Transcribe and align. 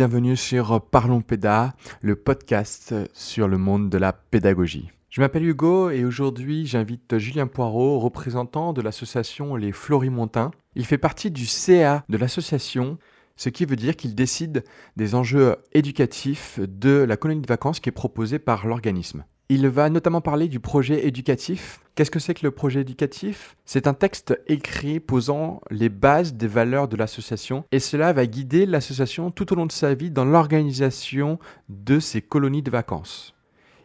bienvenue 0.00 0.34
sur 0.34 0.80
Parlons 0.80 1.20
Péda, 1.20 1.74
le 2.00 2.16
podcast 2.16 2.94
sur 3.12 3.48
le 3.48 3.58
monde 3.58 3.90
de 3.90 3.98
la 3.98 4.14
pédagogie. 4.14 4.90
Je 5.10 5.20
m'appelle 5.20 5.44
Hugo 5.44 5.90
et 5.90 6.06
aujourd'hui 6.06 6.66
j'invite 6.66 7.18
Julien 7.18 7.46
Poirot, 7.46 7.98
représentant 7.98 8.72
de 8.72 8.80
l'association 8.80 9.56
Les 9.56 9.72
Florimontains. 9.72 10.52
Il 10.74 10.86
fait 10.86 10.96
partie 10.96 11.30
du 11.30 11.44
CA 11.44 12.02
de 12.08 12.16
l'association, 12.16 12.96
ce 13.36 13.50
qui 13.50 13.66
veut 13.66 13.76
dire 13.76 13.94
qu'il 13.94 14.14
décide 14.14 14.64
des 14.96 15.14
enjeux 15.14 15.56
éducatifs 15.74 16.60
de 16.60 17.04
la 17.06 17.18
colonie 17.18 17.42
de 17.42 17.46
vacances 17.46 17.78
qui 17.78 17.90
est 17.90 17.92
proposée 17.92 18.38
par 18.38 18.66
l'organisme. 18.66 19.26
Il 19.52 19.66
va 19.66 19.90
notamment 19.90 20.20
parler 20.20 20.46
du 20.46 20.60
projet 20.60 21.08
éducatif. 21.08 21.80
Qu'est-ce 21.96 22.12
que 22.12 22.20
c'est 22.20 22.34
que 22.34 22.46
le 22.46 22.52
projet 22.52 22.82
éducatif? 22.82 23.56
C'est 23.64 23.88
un 23.88 23.94
texte 23.94 24.40
écrit 24.46 25.00
posant 25.00 25.60
les 25.72 25.88
bases 25.88 26.34
des 26.34 26.46
valeurs 26.46 26.86
de 26.86 26.96
l'association 26.96 27.64
et 27.72 27.80
cela 27.80 28.12
va 28.12 28.26
guider 28.26 28.64
l'association 28.64 29.32
tout 29.32 29.52
au 29.52 29.56
long 29.56 29.66
de 29.66 29.72
sa 29.72 29.92
vie 29.92 30.12
dans 30.12 30.24
l'organisation 30.24 31.40
de 31.68 31.98
ses 31.98 32.22
colonies 32.22 32.62
de 32.62 32.70
vacances. 32.70 33.34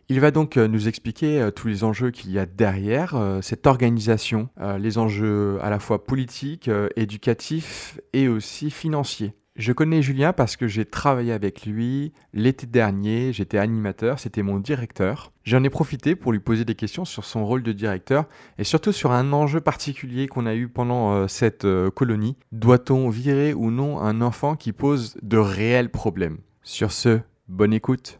Il 0.07 0.19
va 0.19 0.29
donc 0.29 0.55
euh, 0.55 0.67
nous 0.67 0.87
expliquer 0.87 1.41
euh, 1.41 1.49
tous 1.49 1.67
les 1.67 1.83
enjeux 1.83 2.11
qu'il 2.11 2.29
y 2.29 2.37
a 2.37 2.45
derrière 2.45 3.15
euh, 3.15 3.41
cette 3.41 3.65
organisation, 3.65 4.49
les 4.77 4.99
enjeux 4.99 5.57
à 5.63 5.71
la 5.71 5.79
fois 5.79 6.05
politiques, 6.05 6.69
éducatifs 6.95 7.99
et 8.13 8.27
aussi 8.27 8.69
financiers. 8.69 9.33
Je 9.55 9.71
connais 9.71 10.01
Julien 10.01 10.33
parce 10.33 10.57
que 10.57 10.67
j'ai 10.67 10.83
travaillé 10.83 11.31
avec 11.31 11.65
lui 11.65 12.11
l'été 12.33 12.67
dernier, 12.67 13.31
j'étais 13.31 13.57
animateur, 13.57 14.19
c'était 14.19 14.41
mon 14.41 14.59
directeur. 14.59 15.31
J'en 15.45 15.63
ai 15.63 15.69
profité 15.69 16.17
pour 16.17 16.33
lui 16.33 16.39
poser 16.39 16.65
des 16.65 16.75
questions 16.75 17.05
sur 17.05 17.23
son 17.23 17.45
rôle 17.45 17.63
de 17.63 17.71
directeur 17.71 18.25
et 18.57 18.65
surtout 18.65 18.91
sur 18.91 19.13
un 19.13 19.31
enjeu 19.31 19.61
particulier 19.61 20.27
qu'on 20.27 20.45
a 20.45 20.55
eu 20.55 20.67
pendant 20.67 21.13
euh, 21.13 21.27
cette 21.29 21.63
euh, 21.63 21.89
colonie. 21.89 22.35
Doit-on 22.51 23.07
virer 23.07 23.53
ou 23.53 23.71
non 23.71 24.01
un 24.01 24.19
enfant 24.19 24.57
qui 24.57 24.73
pose 24.73 25.15
de 25.21 25.37
réels 25.37 25.89
problèmes? 25.89 26.39
Sur 26.61 26.91
ce, 26.91 27.21
bonne 27.47 27.71
écoute. 27.71 28.17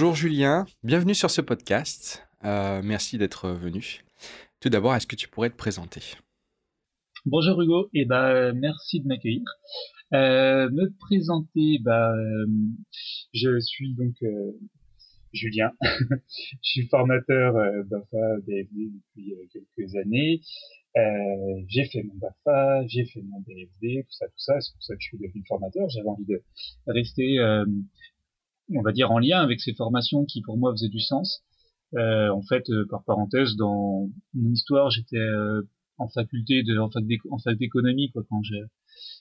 Bonjour 0.00 0.14
Julien, 0.14 0.64
bienvenue 0.82 1.14
sur 1.14 1.30
ce 1.30 1.42
podcast. 1.42 2.26
Euh, 2.42 2.80
merci 2.82 3.18
d'être 3.18 3.50
venu. 3.50 4.02
Tout 4.58 4.70
d'abord, 4.70 4.94
est-ce 4.94 5.06
que 5.06 5.14
tu 5.14 5.28
pourrais 5.28 5.50
te 5.50 5.58
présenter? 5.58 6.00
Bonjour 7.26 7.60
Hugo, 7.60 7.90
et 7.92 8.06
bah 8.06 8.54
merci 8.54 9.00
de 9.00 9.06
m'accueillir. 9.06 9.42
Euh, 10.14 10.70
me 10.70 10.88
présenter, 11.00 11.80
bah 11.82 12.14
je 13.34 13.60
suis 13.60 13.92
donc 13.92 14.14
euh, 14.22 14.52
Julien. 15.34 15.70
je 15.82 16.56
suis 16.62 16.88
formateur 16.88 17.52
BAFA 17.84 18.38
BFD 18.46 18.92
depuis 18.94 19.34
quelques 19.52 19.96
années. 19.96 20.40
j'ai 21.68 21.84
fait 21.84 22.04
mon 22.04 22.14
BAFA, 22.14 22.86
j'ai 22.86 23.04
fait 23.04 23.20
mon 23.20 23.40
BFD, 23.40 24.04
tout 24.04 24.16
ça, 24.16 24.26
tout 24.28 24.38
ça. 24.38 24.58
C'est 24.62 24.72
pour 24.72 24.82
ça 24.82 24.94
que 24.94 25.02
je 25.02 25.08
suis 25.08 25.18
devenu 25.18 25.44
formateur. 25.46 25.90
J'avais 25.90 26.08
envie 26.08 26.24
de 26.24 26.42
rester 26.86 27.36
on 28.74 28.82
va 28.82 28.92
dire 28.92 29.10
en 29.10 29.18
lien 29.18 29.40
avec 29.40 29.60
ces 29.60 29.74
formations 29.74 30.24
qui 30.24 30.42
pour 30.42 30.56
moi 30.56 30.72
faisaient 30.72 30.88
du 30.88 31.00
sens. 31.00 31.42
Euh, 31.96 32.28
en 32.28 32.42
fait, 32.42 32.68
euh, 32.70 32.86
par 32.88 33.04
parenthèse, 33.04 33.56
dans 33.56 34.08
mon 34.34 34.50
histoire, 34.52 34.90
j'étais 34.90 35.16
euh, 35.16 35.62
en 35.98 36.08
faculté 36.08 36.62
de 36.62 36.78
en 36.78 36.88
fac 37.38 37.56
d'économie 37.58 38.10
quoi 38.10 38.22
quand 38.28 38.42
je 38.42 38.56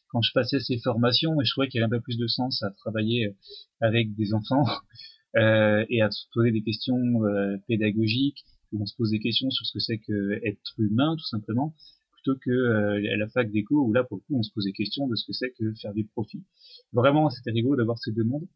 quand 0.10 0.22
je 0.22 0.32
passais 0.34 0.60
ces 0.60 0.78
formations 0.78 1.42
et 1.42 1.46
je 1.46 1.52
trouvais 1.52 1.68
qu'il 1.68 1.80
y 1.80 1.84
avait 1.84 1.94
un 1.94 1.98
peu 1.98 2.02
plus 2.02 2.18
de 2.18 2.28
sens 2.28 2.64
à 2.64 2.72
travailler 2.72 3.36
avec 3.82 4.16
des 4.16 4.34
enfants 4.34 4.64
et 5.36 6.02
à 6.02 6.10
se 6.10 6.26
poser 6.34 6.52
des 6.52 6.62
questions 6.62 7.22
pédagogiques 7.68 8.44
où 8.72 8.82
on 8.82 8.86
se 8.86 8.96
pose 8.96 9.12
des 9.12 9.20
questions 9.20 9.50
sur 9.52 9.66
ce 9.66 9.74
que 9.74 9.80
c'est 9.80 10.00
que 10.00 10.40
être 10.46 10.74
humain 10.78 11.16
tout 11.18 11.26
simplement 11.26 11.76
plutôt 12.14 12.40
que 12.40 12.50
la 12.50 13.28
fac 13.28 13.52
d'éco 13.52 13.86
où 13.86 13.94
là 13.94 14.04
pour 14.04 14.18
le 14.18 14.22
coup 14.22 14.40
on 14.40 14.44
se 14.44 14.52
pose 14.52 14.66
des 14.66 14.74
questions 14.74 15.08
de 15.08 15.16
ce 15.16 15.26
que 15.28 15.34
c'est 15.34 15.52
que 15.52 15.74
faire 15.82 15.94
du 15.94 16.06
profit. 16.06 16.44
Vraiment, 16.94 17.30
c'était 17.30 17.52
rigolo 17.52 17.76
d'avoir 17.76 18.00
ces 18.00 18.12
deux 18.12 18.24
mondes. 18.24 18.48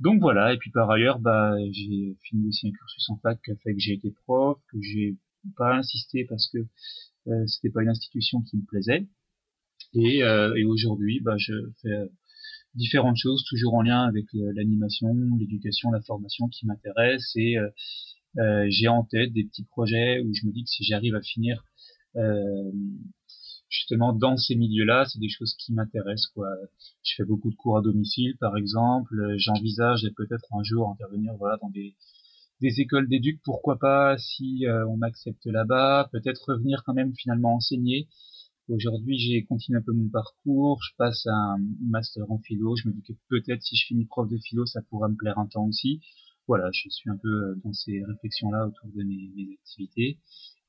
Donc 0.00 0.20
voilà, 0.20 0.54
et 0.54 0.56
puis 0.56 0.70
par 0.70 0.90
ailleurs, 0.90 1.18
bah, 1.18 1.54
j'ai 1.72 2.16
fini 2.22 2.48
aussi 2.48 2.68
un 2.68 2.72
cursus 2.72 3.10
en 3.10 3.18
fac 3.18 3.38
qui 3.42 3.50
a 3.50 3.56
fait 3.56 3.74
que 3.74 3.80
j'ai 3.80 3.92
été 3.92 4.10
prof, 4.24 4.58
que 4.72 4.78
j'ai 4.80 5.16
pas 5.56 5.76
insisté 5.76 6.24
parce 6.24 6.48
que 6.48 6.58
euh, 7.28 7.46
c'était 7.46 7.70
pas 7.70 7.82
une 7.82 7.90
institution 7.90 8.40
qui 8.42 8.56
me 8.56 8.64
plaisait. 8.64 9.06
Et, 9.94 10.22
euh, 10.22 10.54
et 10.56 10.64
aujourd'hui, 10.64 11.20
bah, 11.20 11.36
je 11.36 11.52
fais 11.82 11.88
euh, 11.88 12.06
différentes 12.74 13.16
choses, 13.16 13.44
toujours 13.44 13.74
en 13.74 13.82
lien 13.82 14.04
avec 14.04 14.26
l'animation, 14.32 15.14
l'éducation, 15.38 15.90
la 15.90 16.00
formation 16.00 16.48
qui 16.48 16.66
m'intéresse. 16.66 17.32
Et 17.36 17.58
euh, 17.58 18.66
j'ai 18.68 18.88
en 18.88 19.04
tête 19.04 19.32
des 19.32 19.44
petits 19.44 19.64
projets 19.64 20.20
où 20.20 20.32
je 20.32 20.46
me 20.46 20.52
dis 20.52 20.62
que 20.64 20.70
si 20.70 20.84
j'arrive 20.84 21.14
à 21.14 21.20
finir 21.20 21.62
justement 23.70 24.12
dans 24.12 24.36
ces 24.36 24.56
milieux-là, 24.56 25.06
c'est 25.06 25.18
des 25.18 25.30
choses 25.30 25.54
qui 25.58 25.72
m'intéressent 25.72 26.26
quoi. 26.34 26.48
Je 27.02 27.14
fais 27.16 27.24
beaucoup 27.24 27.50
de 27.50 27.56
cours 27.56 27.78
à 27.78 27.80
domicile 27.80 28.36
par 28.38 28.58
exemple, 28.58 29.14
j'envisage 29.38 30.06
peut-être 30.16 30.46
un 30.52 30.62
jour 30.62 30.90
intervenir 30.90 31.32
voilà 31.38 31.56
dans 31.62 31.70
des 31.70 31.94
écoles 32.80 33.08
d'éduc, 33.08 33.40
pourquoi 33.42 33.78
pas 33.78 34.18
si 34.18 34.66
euh, 34.66 34.86
on 34.88 34.96
m'accepte 34.96 35.46
là-bas, 35.46 36.08
peut-être 36.12 36.52
revenir 36.52 36.82
quand 36.84 36.94
même 36.94 37.14
finalement 37.14 37.54
enseigner. 37.54 38.08
Aujourd'hui, 38.68 39.18
j'ai 39.18 39.44
continué 39.44 39.78
un 39.78 39.82
peu 39.82 39.92
mon 39.92 40.08
parcours, 40.08 40.80
je 40.82 40.94
passe 40.96 41.26
un 41.26 41.56
master 41.80 42.30
en 42.30 42.38
philo, 42.38 42.76
je 42.76 42.88
me 42.88 42.92
dis 42.92 43.02
que 43.02 43.12
peut-être 43.28 43.62
si 43.62 43.76
je 43.76 43.86
finis 43.86 44.04
prof 44.04 44.28
de 44.28 44.38
philo, 44.38 44.66
ça 44.66 44.80
pourra 44.82 45.08
me 45.08 45.16
plaire 45.16 45.38
un 45.38 45.46
temps 45.46 45.66
aussi. 45.66 46.00
Voilà, 46.46 46.70
je 46.72 46.88
suis 46.88 47.10
un 47.10 47.16
peu 47.16 47.28
euh, 47.28 47.54
dans 47.64 47.72
ces 47.72 48.04
réflexions-là 48.04 48.66
autour 48.66 48.90
de 48.94 49.02
mes 49.02 49.54
activités. 49.54 50.18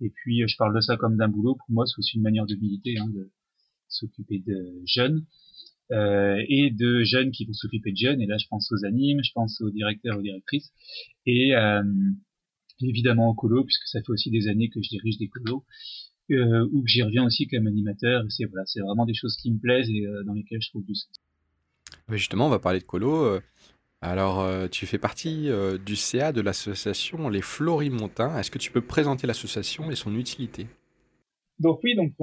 Et 0.02 0.10
puis, 0.10 0.44
euh, 0.44 0.48
je 0.48 0.58
parle 0.58 0.76
de 0.76 0.82
ça 0.82 0.98
comme 0.98 1.18
d'un 1.18 1.28
boulot. 1.28 1.56
Pour 1.56 1.70
moi, 1.70 1.86
c'est 1.86 1.98
aussi 1.98 2.18
une 2.18 2.24
manière 2.24 2.46
de 2.46 2.56
hein, 2.56 3.10
de 3.14 3.32
s'occuper 3.88 4.40
de 4.46 4.82
jeunes. 4.86 5.26
Euh, 5.92 6.42
et 6.48 6.72
de 6.72 7.04
jeunes 7.04 7.32
qui 7.32 7.46
vont 7.46 7.54
s'occuper 7.54 7.92
de 7.92 7.98
jeunes. 7.98 8.22
Et 8.22 8.26
là, 8.26 8.38
je 8.38 8.48
pense 8.48 8.72
aux 8.72 8.86
animes, 8.86 9.20
je 9.24 9.32
pense 9.34 9.60
aux 9.60 9.70
directeurs, 9.70 10.18
aux 10.18 10.22
directrices. 10.22 10.72
Et 11.26 11.54
euh, 11.54 11.84
évidemment 12.80 13.30
au 13.30 13.34
colo, 13.34 13.66
puisque 13.66 13.88
ça 13.88 14.00
fait 14.02 14.12
aussi 14.12 14.32
des 14.32 14.48
années 14.48 14.70
que 14.70 14.82
je 14.82 14.90
dirige 14.90 15.18
des 15.18 15.28
colos. 15.28 15.66
Euh, 16.32 16.66
ou 16.72 16.82
que 16.84 16.88
j'y 16.88 17.04
reviens 17.04 17.26
aussi 17.26 17.46
comme 17.48 17.68
animateur. 17.68 18.24
C'est 18.30 18.46
voilà, 18.46 18.66
c'est 18.68 18.80
vraiment 18.80 19.06
des 19.06 19.14
choses 19.14 19.36
qui 19.36 19.52
me 19.52 19.60
plaisent 19.60 19.90
et 19.90 20.06
dans 20.26 20.34
lesquelles 20.34 20.62
je 20.62 20.70
trouve 20.70 20.86
du 20.86 20.96
sens. 20.96 21.12
Justement, 22.08 22.48
on 22.48 22.50
va 22.50 22.60
parler 22.60 22.80
de 22.80 22.86
colo. 22.86 23.40
Alors, 24.04 24.40
euh, 24.40 24.68
tu 24.68 24.88
fais 24.88 24.98
partie 24.98 25.50
euh, 25.50 25.78
du 25.78 25.96
CA 25.96 26.32
de 26.32 26.42
l'association 26.42 27.30
Les 27.30 27.42
Florimontains. 27.42 28.36
Est-ce 28.40 28.50
que 28.50 28.58
tu 28.58 28.72
peux 28.72 28.82
présenter 28.82 29.28
l'association 29.28 29.92
et 29.92 29.96
son 29.96 30.16
utilité? 30.16 30.66
Donc 31.60 31.80
oui, 31.84 31.96
donc 31.96 32.14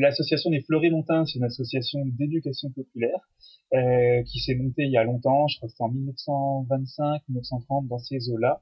l'association 0.00 0.50
des 0.50 0.60
Florimontains, 0.60 1.24
c'est 1.24 1.38
une 1.38 1.44
association 1.44 2.00
d'éducation 2.04 2.68
populaire 2.70 3.18
euh, 3.72 4.22
qui 4.24 4.40
s'est 4.40 4.54
montée 4.54 4.82
il 4.82 4.92
y 4.92 4.98
a 4.98 5.04
longtemps, 5.04 5.48
je 5.48 5.56
crois 5.56 5.68
que 5.68 5.72
c'était 5.72 5.84
en 5.84 5.88
1925, 5.88 7.22
1930 7.30 7.88
dans 7.88 7.98
ces 7.98 8.28
eaux-là 8.28 8.60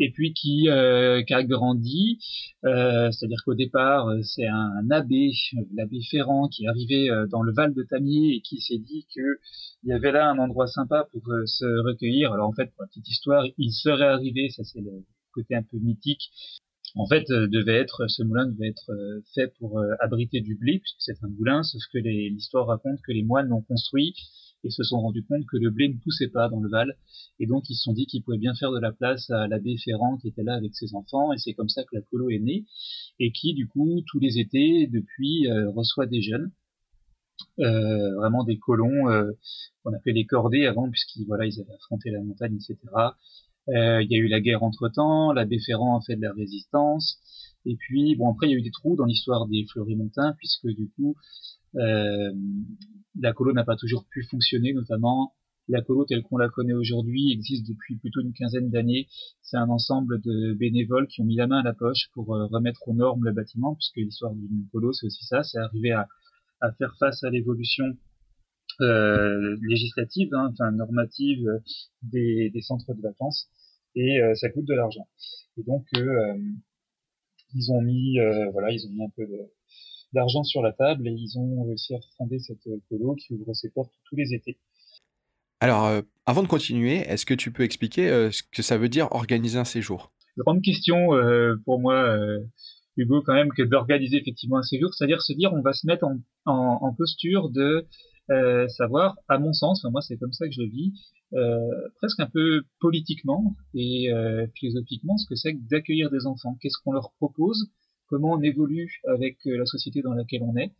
et 0.00 0.10
puis 0.10 0.32
qui, 0.32 0.68
euh, 0.68 1.22
a 1.30 1.44
grandi. 1.44 2.18
Euh, 2.64 3.10
C'est-à-dire 3.12 3.42
qu'au 3.44 3.54
départ, 3.54 4.08
euh, 4.08 4.20
c'est 4.22 4.46
un, 4.46 4.90
abbé, 4.90 5.30
l'abbé 5.74 6.00
Ferrand, 6.10 6.48
qui 6.48 6.64
est 6.64 6.68
arrivé 6.68 7.08
dans 7.30 7.42
le 7.42 7.52
Val 7.52 7.74
de 7.74 7.82
Tamier 7.84 8.36
et 8.36 8.40
qui 8.40 8.60
s'est 8.60 8.78
dit 8.78 9.06
que 9.14 9.38
il 9.84 9.90
y 9.90 9.92
avait 9.92 10.12
là 10.12 10.28
un 10.28 10.38
endroit 10.38 10.66
sympa 10.66 11.06
pour 11.12 11.22
se 11.22 11.64
recueillir. 11.86 12.32
Alors 12.32 12.48
en 12.48 12.52
fait, 12.52 12.66
pour 12.74 12.82
la 12.82 12.88
petite 12.88 13.08
histoire, 13.08 13.44
il 13.56 13.72
serait 13.72 14.08
arrivé, 14.08 14.48
ça 14.50 14.64
c'est 14.64 14.80
le 14.80 15.04
côté 15.32 15.54
un 15.54 15.62
peu 15.62 15.78
mythique, 15.78 16.30
en 16.96 17.06
fait, 17.06 17.28
devait 17.28 17.76
être, 17.76 18.08
ce 18.08 18.22
moulin 18.22 18.46
devait 18.46 18.68
être 18.68 18.90
fait 19.34 19.54
pour 19.58 19.82
abriter 20.00 20.40
du 20.40 20.56
blé, 20.56 20.80
puisque 20.80 21.00
c'est 21.00 21.22
un 21.22 21.28
moulin, 21.28 21.62
sauf 21.62 21.82
que 21.92 21.98
l'histoire 21.98 22.66
raconte 22.66 23.00
que 23.02 23.12
les 23.12 23.22
moines 23.22 23.48
l'ont 23.48 23.62
construit 23.62 24.14
et 24.64 24.70
se 24.70 24.82
sont 24.82 25.00
rendus 25.00 25.24
compte 25.24 25.46
que 25.46 25.56
le 25.56 25.70
blé 25.70 25.88
ne 25.88 25.98
poussait 25.98 26.28
pas 26.28 26.48
dans 26.48 26.60
le 26.60 26.68
Val. 26.68 26.96
Et 27.38 27.46
donc 27.46 27.68
ils 27.70 27.74
se 27.74 27.82
sont 27.82 27.92
dit 27.92 28.06
qu'ils 28.06 28.22
pouvaient 28.22 28.38
bien 28.38 28.54
faire 28.54 28.72
de 28.72 28.78
la 28.78 28.92
place 28.92 29.30
à 29.30 29.48
l'abbé 29.48 29.76
Ferrand 29.78 30.18
qui 30.18 30.28
était 30.28 30.42
là 30.42 30.54
avec 30.54 30.74
ses 30.74 30.94
enfants. 30.94 31.32
Et 31.32 31.38
c'est 31.38 31.54
comme 31.54 31.68
ça 31.68 31.82
que 31.84 31.96
la 31.96 32.02
colo 32.02 32.30
est 32.30 32.38
née 32.38 32.64
et 33.18 33.32
qui 33.32 33.54
du 33.54 33.66
coup 33.66 34.02
tous 34.06 34.18
les 34.18 34.38
étés 34.38 34.86
depuis 34.86 35.48
euh, 35.48 35.70
reçoit 35.70 36.06
des 36.06 36.22
jeunes. 36.22 36.50
Euh, 37.58 38.14
vraiment 38.16 38.44
des 38.44 38.58
colons 38.58 39.08
euh, 39.08 39.30
qu'on 39.82 39.94
appelait 39.94 40.12
les 40.12 40.26
cordés 40.26 40.66
avant 40.66 40.90
puisqu'ils 40.90 41.24
voilà 41.26 41.46
ils 41.46 41.58
avaient 41.58 41.72
affronté 41.72 42.10
la 42.10 42.22
montagne 42.22 42.56
etc 42.56 42.76
euh, 42.94 43.10
il 43.68 44.06
y 44.10 44.14
a 44.14 44.18
eu 44.18 44.28
la 44.28 44.40
guerre 44.40 44.62
entre 44.62 44.88
temps 44.88 45.32
l'abbé 45.32 45.58
Ferrand 45.58 45.98
a 45.98 46.00
fait 46.00 46.16
de 46.16 46.22
la 46.22 46.32
résistance 46.32 47.18
et 47.66 47.76
puis 47.76 48.16
bon 48.16 48.32
après 48.32 48.48
il 48.48 48.52
y 48.52 48.54
a 48.54 48.58
eu 48.58 48.62
des 48.62 48.70
trous 48.70 48.96
dans 48.96 49.04
l'histoire 49.04 49.46
des 49.46 49.64
Fleury-Montins 49.72 50.34
puisque 50.38 50.66
du 50.66 50.88
coup 50.96 51.16
euh, 51.76 52.32
la 53.18 53.32
colo 53.32 53.52
n'a 53.52 53.64
pas 53.64 53.76
toujours 53.76 54.06
pu 54.10 54.22
fonctionner, 54.24 54.72
notamment 54.72 55.34
la 55.68 55.82
colo 55.82 56.04
telle 56.04 56.22
qu'on 56.22 56.36
la 56.36 56.48
connaît 56.48 56.72
aujourd'hui 56.72 57.32
existe 57.32 57.68
depuis 57.68 57.96
plutôt 57.96 58.20
une 58.20 58.32
quinzaine 58.32 58.70
d'années. 58.70 59.06
C'est 59.42 59.56
un 59.56 59.68
ensemble 59.68 60.20
de 60.20 60.52
bénévoles 60.54 61.06
qui 61.06 61.20
ont 61.20 61.24
mis 61.24 61.36
la 61.36 61.46
main 61.46 61.60
à 61.60 61.62
la 61.62 61.74
poche 61.74 62.08
pour 62.12 62.34
euh, 62.34 62.46
remettre 62.46 62.88
aux 62.88 62.94
normes 62.94 63.24
le 63.24 63.32
bâtiment, 63.32 63.74
puisque 63.76 63.96
l'histoire 63.96 64.34
d'une 64.34 64.66
colo 64.72 64.92
c'est 64.92 65.06
aussi 65.06 65.24
ça, 65.24 65.42
c'est 65.42 65.58
arriver 65.58 65.92
à, 65.92 66.08
faire 66.78 66.94
face 66.98 67.22
à 67.24 67.30
l'évolution 67.30 67.84
euh, 68.82 69.56
législative, 69.62 70.28
hein, 70.34 70.50
enfin 70.52 70.70
normative 70.72 71.46
des, 72.02 72.50
des, 72.50 72.60
centres 72.60 72.94
de 72.94 73.00
vacances. 73.00 73.48
et 73.94 74.20
ça 74.34 74.48
coûte 74.50 74.66
de 74.66 74.74
l'argent. 74.74 75.08
Et 75.58 75.62
donc 75.62 75.86
ils 77.54 77.72
ont 77.72 77.82
mis 77.82 78.18
voilà 78.52 78.70
ils 78.70 78.86
ont 78.86 78.90
mis 78.90 79.04
un 79.04 79.10
peu 79.16 79.26
d'argent 80.12 80.42
sur 80.42 80.62
la 80.62 80.72
table 80.72 81.08
et 81.08 81.12
ils 81.12 81.38
ont 81.38 81.64
réussi 81.64 81.94
à 81.94 81.98
fonder 82.16 82.38
cette 82.38 82.68
colo 82.88 83.14
qui 83.14 83.34
ouvre 83.34 83.54
ses 83.54 83.70
portes 83.70 83.92
tous 84.04 84.16
les 84.16 84.34
étés. 84.34 84.58
Alors, 85.60 86.02
avant 86.24 86.42
de 86.42 86.48
continuer, 86.48 86.98
est-ce 86.98 87.26
que 87.26 87.34
tu 87.34 87.52
peux 87.52 87.64
expliquer 87.64 88.30
ce 88.32 88.42
que 88.42 88.62
ça 88.62 88.78
veut 88.78 88.88
dire 88.88 89.08
organiser 89.10 89.58
un 89.58 89.64
séjour? 89.64 90.12
Grande 90.38 90.62
question 90.62 91.08
pour 91.64 91.80
moi, 91.80 92.16
Hugo, 92.96 93.22
quand 93.22 93.34
même, 93.34 93.50
que 93.50 93.62
d'organiser 93.62 94.18
effectivement 94.18 94.58
un 94.58 94.62
séjour, 94.62 94.92
c'est-à-dire 94.94 95.22
se 95.22 95.32
dire 95.32 95.52
on 95.52 95.62
va 95.62 95.72
se 95.72 95.86
mettre 95.86 96.04
en, 96.04 96.18
en, 96.44 96.94
posture 96.94 97.48
de 97.50 97.86
euh, 98.30 98.68
savoir, 98.68 99.16
à 99.28 99.38
mon 99.38 99.52
sens, 99.52 99.84
moi 99.84 100.00
c'est 100.00 100.16
comme 100.16 100.32
ça 100.32 100.46
que 100.46 100.52
je 100.52 100.62
le 100.62 100.68
vis, 100.68 100.92
euh, 101.32 101.88
presque 101.98 102.20
un 102.20 102.28
peu 102.28 102.62
politiquement 102.80 103.54
et 103.74 104.12
euh, 104.12 104.46
philosophiquement, 104.56 105.16
ce 105.16 105.28
que 105.28 105.34
c'est 105.36 105.54
que 105.54 105.68
d'accueillir 105.68 106.10
des 106.10 106.26
enfants. 106.26 106.56
Qu'est-ce 106.60 106.78
qu'on 106.84 106.92
leur 106.92 107.12
propose? 107.18 107.70
Comment 108.08 108.32
on 108.32 108.42
évolue 108.42 109.00
avec 109.06 109.38
euh, 109.46 109.58
la 109.58 109.66
société 109.66 110.02
dans 110.02 110.14
laquelle 110.14 110.42
on 110.42 110.56
est? 110.56 110.72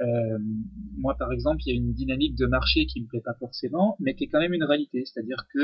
Euh, 0.00 0.38
moi, 0.96 1.16
par 1.18 1.32
exemple, 1.32 1.62
il 1.64 1.70
y 1.70 1.72
a 1.72 1.76
une 1.76 1.92
dynamique 1.92 2.36
de 2.36 2.46
marché 2.46 2.86
qui 2.86 3.00
me 3.00 3.06
plaît 3.06 3.22
pas 3.24 3.34
forcément, 3.38 3.96
mais 3.98 4.14
qui 4.14 4.24
est 4.24 4.28
quand 4.28 4.40
même 4.40 4.52
une 4.52 4.64
réalité. 4.64 5.04
C'est-à-dire 5.04 5.46
que, 5.52 5.60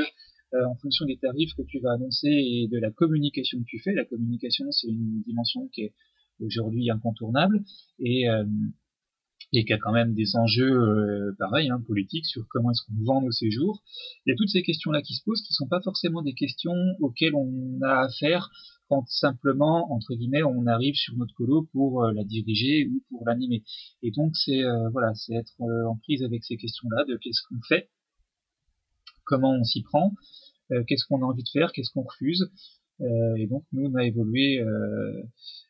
en 0.65 0.75
fonction 0.75 1.05
des 1.05 1.17
tarifs 1.17 1.55
que 1.55 1.63
tu 1.63 1.79
vas 1.79 1.93
annoncer 1.93 2.29
et 2.29 2.67
de 2.67 2.77
la 2.79 2.91
communication 2.91 3.57
que 3.59 3.65
tu 3.65 3.79
fais, 3.79 3.93
la 3.93 4.05
communication, 4.05 4.65
c'est 4.71 4.87
une 4.87 5.23
dimension 5.25 5.67
qui 5.69 5.81
est 5.81 5.93
aujourd'hui 6.39 6.91
incontournable 6.91 7.63
et 7.99 8.27
et 9.53 9.65
qui 9.65 9.73
a 9.73 9.77
quand 9.77 9.93
même 9.93 10.13
des 10.13 10.35
enjeux 10.35 10.71
euh, 10.71 11.35
pareils, 11.37 11.69
hein, 11.69 11.81
politiques, 11.85 12.25
sur 12.25 12.45
comment 12.49 12.71
est-ce 12.71 12.81
qu'on 12.85 13.03
vend 13.03 13.21
nos 13.21 13.31
séjours. 13.31 13.83
Il 14.25 14.31
y 14.31 14.33
a 14.33 14.35
toutes 14.35 14.49
ces 14.49 14.63
questions-là 14.63 15.01
qui 15.01 15.13
se 15.13 15.23
posent, 15.23 15.41
qui 15.43 15.53
sont 15.53 15.67
pas 15.67 15.81
forcément 15.81 16.23
des 16.23 16.33
questions 16.33 16.73
auxquelles 16.99 17.35
on 17.35 17.79
a 17.83 18.05
affaire 18.05 18.49
quand 18.89 19.07
simplement, 19.07 19.91
entre 19.93 20.15
guillemets, 20.15 20.43
on 20.43 20.67
arrive 20.67 20.95
sur 20.95 21.15
notre 21.15 21.33
colo 21.35 21.67
pour 21.71 22.03
euh, 22.03 22.13
la 22.13 22.23
diriger 22.23 22.87
ou 22.87 23.01
pour 23.09 23.25
l'animer. 23.25 23.63
Et 24.01 24.11
donc, 24.11 24.35
c'est 24.35 24.63
euh, 24.63 24.89
voilà, 24.89 25.13
c'est 25.15 25.33
être 25.33 25.53
euh, 25.61 25.87
en 25.87 25.97
prise 25.97 26.23
avec 26.23 26.43
ces 26.43 26.57
questions-là, 26.57 27.05
de 27.05 27.17
qu'est-ce 27.17 27.41
qu'on 27.47 27.61
fait, 27.67 27.89
comment 29.23 29.53
on 29.53 29.63
s'y 29.63 29.83
prend, 29.83 30.13
qu'est-ce 30.87 31.05
qu'on 31.05 31.21
a 31.21 31.25
envie 31.25 31.43
de 31.43 31.49
faire, 31.49 31.71
qu'est-ce 31.71 31.91
qu'on 31.91 32.03
refuse. 32.03 32.49
et 32.99 33.47
donc, 33.47 33.63
nous, 33.73 33.85
on 33.89 33.95
a 33.95 34.03
évolué, 34.03 34.63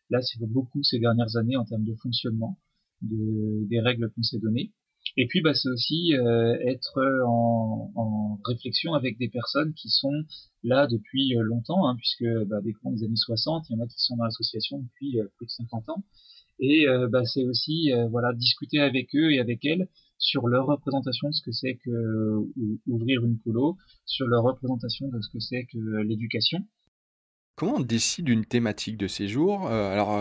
là, 0.09 0.21
c'est 0.21 0.39
beaucoup 0.39 0.81
ces 0.83 0.97
dernières 0.99 1.35
années 1.35 1.57
en 1.57 1.65
termes 1.65 1.83
de 1.83 1.95
fonctionnement 1.95 2.57
de, 3.03 3.67
des 3.67 3.79
règles 3.79 4.09
qu'on 4.11 4.23
s'est 4.23 4.39
données. 4.39 4.71
Et 5.17 5.27
puis, 5.27 5.41
bah, 5.41 5.53
c'est 5.53 5.69
aussi 5.69 6.15
euh, 6.15 6.55
être 6.65 7.01
en, 7.27 7.91
en, 7.95 8.39
réflexion 8.45 8.93
avec 8.93 9.17
des 9.19 9.29
personnes 9.29 9.73
qui 9.73 9.89
sont 9.89 10.23
là 10.63 10.87
depuis 10.87 11.35
euh, 11.35 11.41
longtemps, 11.43 11.87
hein, 11.87 11.95
puisque 11.97 12.25
bah, 12.47 12.61
des 12.61 12.73
des 12.95 13.03
années 13.03 13.15
60, 13.15 13.65
il 13.69 13.73
y 13.73 13.75
en 13.79 13.83
a 13.83 13.87
qui 13.87 13.99
sont 13.99 14.15
dans 14.17 14.23
l'association 14.23 14.79
depuis 14.79 15.19
euh, 15.19 15.27
plus 15.37 15.45
de 15.45 15.51
50 15.51 15.89
ans. 15.89 16.03
Et 16.59 16.85
bah, 17.09 17.25
c'est 17.25 17.43
aussi 17.43 17.91
voilà 18.11 18.31
discuter 18.31 18.79
avec 18.79 19.13
eux 19.15 19.31
et 19.31 19.39
avec 19.39 19.65
elles 19.65 19.89
sur 20.19 20.47
leur 20.47 20.67
représentation 20.67 21.27
de 21.29 21.33
ce 21.33 21.41
que 21.41 21.51
c'est 21.51 21.79
que 21.83 22.37
ouvrir 22.87 23.25
une 23.25 23.39
colo, 23.39 23.75
sur 24.05 24.27
leur 24.27 24.43
représentation 24.43 25.07
de 25.09 25.19
ce 25.19 25.29
que 25.33 25.39
c'est 25.39 25.65
que 25.65 25.79
l'éducation. 26.03 26.59
Comment 27.63 27.77
on 27.77 27.79
décide 27.79 28.25
d'une 28.25 28.43
thématique 28.43 28.97
de 28.97 29.07
séjour 29.07 29.67
Alors 29.67 30.19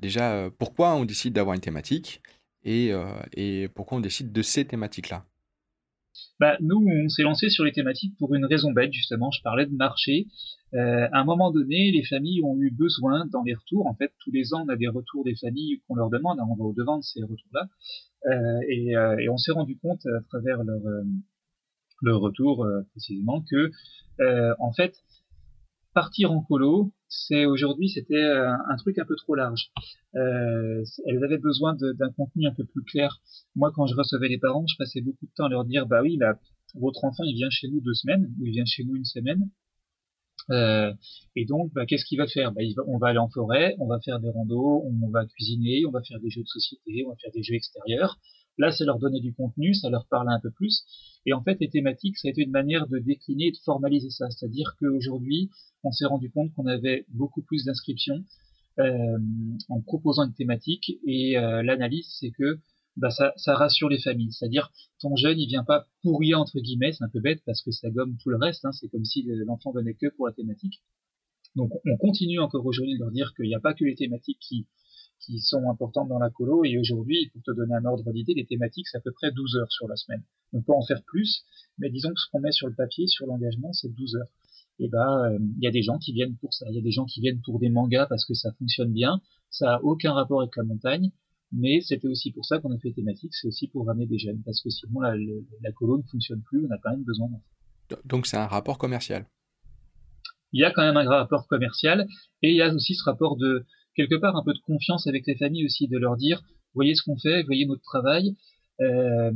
déjà, 0.00 0.50
pourquoi 0.58 0.94
on 0.94 1.06
décide 1.06 1.32
d'avoir 1.32 1.54
une 1.54 1.62
thématique 1.62 2.20
et, 2.62 2.92
pourquoi 3.74 3.96
on 3.96 4.00
décide 4.02 4.32
de 4.32 4.42
ces 4.42 4.66
thématiques-là? 4.66 5.24
Bah, 6.38 6.58
nous, 6.60 6.84
on 6.86 7.08
s'est 7.08 7.22
lancé 7.22 7.48
sur 7.48 7.64
les 7.64 7.72
thématiques 7.72 8.14
pour 8.18 8.34
une 8.34 8.44
raison 8.44 8.70
bête, 8.70 8.92
justement. 8.92 9.30
Je 9.30 9.40
parlais 9.40 9.64
de 9.64 9.74
marché. 9.74 10.26
Euh, 10.74 11.08
à 11.10 11.20
un 11.20 11.24
moment 11.24 11.50
donné, 11.50 11.90
les 11.90 12.04
familles 12.04 12.42
ont 12.42 12.60
eu 12.60 12.70
besoin 12.70 13.24
dans 13.32 13.44
les 13.44 13.54
retours. 13.54 13.86
En 13.86 13.94
fait, 13.94 14.12
tous 14.18 14.30
les 14.30 14.52
ans, 14.52 14.66
on 14.66 14.68
a 14.68 14.76
des 14.76 14.88
retours 14.88 15.24
des 15.24 15.36
familles 15.36 15.80
qu'on 15.88 15.94
leur 15.94 16.10
demande. 16.10 16.38
Hein, 16.38 16.46
on 16.50 16.54
va 16.54 16.64
au-devant 16.64 16.98
de 16.98 17.02
ces 17.02 17.22
retours-là. 17.22 17.66
Euh, 18.26 18.60
et, 18.68 18.94
euh, 18.94 19.16
et, 19.20 19.30
on 19.30 19.38
s'est 19.38 19.52
rendu 19.52 19.78
compte 19.78 20.04
à 20.04 20.20
travers 20.28 20.62
leur, 20.64 20.82
leur 22.02 22.20
retour 22.20 22.68
précisément 22.92 23.42
que, 23.50 23.70
en 24.58 24.72
fait, 24.74 24.94
partir 25.94 26.32
en 26.32 26.42
colo, 26.42 26.92
c'est 27.08 27.46
aujourd'hui 27.46 27.88
c'était 27.88 28.14
euh, 28.14 28.52
un, 28.68 28.76
truc 28.76 28.98
un 28.98 29.04
peu 29.04 29.16
trop 29.16 29.34
large. 29.34 29.70
Euh, 30.16 30.84
elles 31.06 31.24
avaient 31.24 31.38
besoin 31.38 31.74
d'un 31.74 32.10
contenu 32.16 32.46
un 32.46 32.54
peu 32.54 32.64
plus 32.64 32.82
clair. 32.82 33.20
Moi, 33.54 33.72
quand 33.74 33.86
je 33.86 33.94
recevais 33.94 34.28
les 34.28 34.38
parents, 34.38 34.66
je 34.66 34.76
passais 34.76 35.00
beaucoup 35.00 35.26
de 35.26 35.32
temps 35.34 35.46
à 35.46 35.48
leur 35.48 35.64
dire 35.64 35.86
bah 35.86 36.02
oui, 36.02 36.16
bah, 36.18 36.38
votre 36.74 37.04
enfant 37.04 37.22
il 37.24 37.34
vient 37.34 37.50
chez 37.50 37.68
nous 37.68 37.80
deux 37.80 37.94
semaines 37.94 38.26
ou 38.38 38.46
il 38.46 38.52
vient 38.52 38.64
chez 38.66 38.84
nous 38.84 38.96
une 38.96 39.04
semaine. 39.04 39.48
Euh, 40.50 40.92
et 41.36 41.44
donc, 41.46 41.72
bah, 41.72 41.86
qu'est-ce 41.86 42.04
qu'il 42.04 42.18
va 42.18 42.26
faire? 42.26 42.52
Bah, 42.52 42.62
On 42.86 42.98
va 42.98 43.08
aller 43.08 43.18
en 43.18 43.28
forêt, 43.28 43.74
on 43.78 43.86
va 43.86 43.98
faire 44.00 44.20
des 44.20 44.30
randos, 44.30 44.84
on 44.84 45.08
va 45.10 45.24
cuisiner, 45.26 45.86
on 45.86 45.90
va 45.90 46.02
faire 46.02 46.20
des 46.20 46.30
jeux 46.30 46.42
de 46.42 46.48
société, 46.48 47.04
on 47.06 47.10
va 47.10 47.16
faire 47.16 47.32
des 47.32 47.42
jeux 47.42 47.54
extérieurs. 47.54 48.18
Là, 48.58 48.70
c'est 48.70 48.84
leur 48.84 48.98
donner 48.98 49.20
du 49.20 49.34
contenu, 49.34 49.74
ça 49.74 49.90
leur 49.90 50.06
parle 50.06 50.28
un 50.28 50.38
peu 50.40 50.50
plus. 50.50 50.84
Et 51.26 51.32
en 51.32 51.42
fait, 51.42 51.58
les 51.60 51.68
thématiques, 51.68 52.18
ça 52.18 52.28
a 52.28 52.30
été 52.30 52.42
une 52.42 52.50
manière 52.50 52.86
de 52.86 52.98
décliner 52.98 53.46
et 53.46 53.52
de 53.52 53.56
formaliser 53.64 54.10
ça. 54.10 54.30
C'est-à-dire 54.30 54.76
qu'aujourd'hui, 54.78 55.50
on 55.82 55.90
s'est 55.90 56.06
rendu 56.06 56.30
compte 56.30 56.52
qu'on 56.54 56.66
avait 56.66 57.04
beaucoup 57.08 57.42
plus 57.42 57.64
d'inscriptions 57.64 58.24
euh, 58.78 59.18
en 59.68 59.80
proposant 59.80 60.24
une 60.24 60.34
thématique. 60.34 60.98
Et 61.06 61.36
euh, 61.36 61.62
l'analyse, 61.62 62.06
c'est 62.20 62.30
que 62.30 62.58
bah, 62.96 63.10
ça, 63.10 63.32
ça, 63.36 63.54
rassure 63.54 63.88
les 63.88 64.00
familles. 64.00 64.32
C'est-à-dire, 64.32 64.70
ton 65.00 65.16
jeune, 65.16 65.38
il 65.38 65.46
vient 65.46 65.64
pas 65.64 65.86
pourrir 66.02 66.40
entre 66.40 66.60
guillemets. 66.60 66.92
C'est 66.92 67.04
un 67.04 67.08
peu 67.08 67.20
bête 67.20 67.42
parce 67.44 67.62
que 67.62 67.70
ça 67.70 67.90
gomme 67.90 68.16
tout 68.22 68.30
le 68.30 68.36
reste. 68.36 68.64
Hein. 68.64 68.72
C'est 68.72 68.88
comme 68.88 69.04
si 69.04 69.24
l'enfant 69.46 69.72
venait 69.72 69.94
que 69.94 70.08
pour 70.16 70.26
la 70.26 70.32
thématique. 70.32 70.82
Donc, 71.56 71.70
on 71.86 71.96
continue 71.96 72.40
encore 72.40 72.66
aujourd'hui 72.66 72.94
de 72.94 73.00
leur 73.00 73.12
dire 73.12 73.32
qu'il 73.34 73.46
n'y 73.46 73.54
a 73.54 73.60
pas 73.60 73.74
que 73.74 73.84
les 73.84 73.94
thématiques 73.94 74.40
qui 74.40 74.66
qui 75.24 75.40
sont 75.40 75.70
importantes 75.70 76.08
dans 76.08 76.18
la 76.18 76.30
colo. 76.30 76.64
Et 76.64 76.78
aujourd'hui, 76.78 77.30
pour 77.32 77.42
te 77.42 77.50
donner 77.52 77.74
un 77.74 77.84
ordre 77.84 78.12
d'idée, 78.12 78.34
les 78.34 78.46
thématiques, 78.46 78.86
c'est 78.88 78.98
à 78.98 79.00
peu 79.00 79.12
près 79.12 79.32
12 79.32 79.56
heures 79.56 79.72
sur 79.72 79.88
la 79.88 79.96
semaine. 79.96 80.22
On 80.52 80.62
peut 80.62 80.72
en 80.72 80.82
faire 80.82 81.02
plus, 81.04 81.44
mais 81.78 81.90
disons 81.90 82.10
que 82.10 82.20
ce 82.20 82.26
qu'on 82.30 82.40
met 82.40 82.52
sur 82.52 82.68
le 82.68 82.74
papier, 82.74 83.06
sur 83.06 83.26
l'engagement, 83.26 83.72
c'est 83.72 83.88
12 83.88 84.16
heures. 84.16 84.28
Et 84.80 84.88
bah, 84.88 85.28
il 85.30 85.36
euh, 85.36 85.38
y 85.60 85.68
a 85.68 85.70
des 85.70 85.82
gens 85.82 85.98
qui 85.98 86.12
viennent 86.12 86.36
pour 86.36 86.52
ça. 86.52 86.66
Il 86.68 86.74
y 86.74 86.78
a 86.78 86.82
des 86.82 86.90
gens 86.90 87.04
qui 87.04 87.20
viennent 87.20 87.40
pour 87.42 87.58
des 87.60 87.68
mangas 87.68 88.06
parce 88.06 88.24
que 88.24 88.34
ça 88.34 88.52
fonctionne 88.52 88.92
bien. 88.92 89.20
Ça 89.50 89.76
a 89.76 89.80
aucun 89.82 90.12
rapport 90.12 90.40
avec 90.40 90.56
la 90.56 90.64
montagne. 90.64 91.10
Mais 91.56 91.80
c'était 91.80 92.08
aussi 92.08 92.32
pour 92.32 92.44
ça 92.44 92.58
qu'on 92.58 92.74
a 92.74 92.78
fait 92.78 92.92
thématique. 92.92 93.32
C'est 93.34 93.46
aussi 93.48 93.68
pour 93.68 93.86
ramener 93.86 94.06
des 94.06 94.18
jeunes. 94.18 94.42
Parce 94.44 94.60
que 94.60 94.70
sinon, 94.70 95.00
la, 95.00 95.14
la 95.16 95.72
colo 95.72 95.98
ne 95.98 96.02
fonctionne 96.02 96.42
plus. 96.42 96.66
On 96.66 96.70
a 96.70 96.78
quand 96.78 96.90
même 96.90 97.04
besoin 97.04 97.28
d'enfants. 97.28 98.00
Donc 98.04 98.26
c'est 98.26 98.36
un 98.36 98.46
rapport 98.46 98.78
commercial. 98.78 99.26
Il 100.52 100.60
y 100.60 100.64
a 100.64 100.70
quand 100.70 100.82
même 100.82 100.96
un 100.96 101.08
rapport 101.08 101.46
commercial. 101.46 102.06
Et 102.42 102.50
il 102.50 102.56
y 102.56 102.62
a 102.62 102.72
aussi 102.72 102.94
ce 102.94 103.04
rapport 103.04 103.36
de, 103.36 103.64
quelque 103.94 104.16
part 104.16 104.36
un 104.36 104.42
peu 104.42 104.52
de 104.52 104.58
confiance 104.60 105.06
avec 105.06 105.26
les 105.26 105.36
familles 105.36 105.64
aussi, 105.64 105.88
de 105.88 105.98
leur 105.98 106.16
dire, 106.16 106.42
voyez 106.74 106.94
ce 106.94 107.02
qu'on 107.02 107.16
fait, 107.16 107.42
voyez 107.42 107.66
notre 107.66 107.82
travail, 107.82 108.36
euh, 108.80 109.32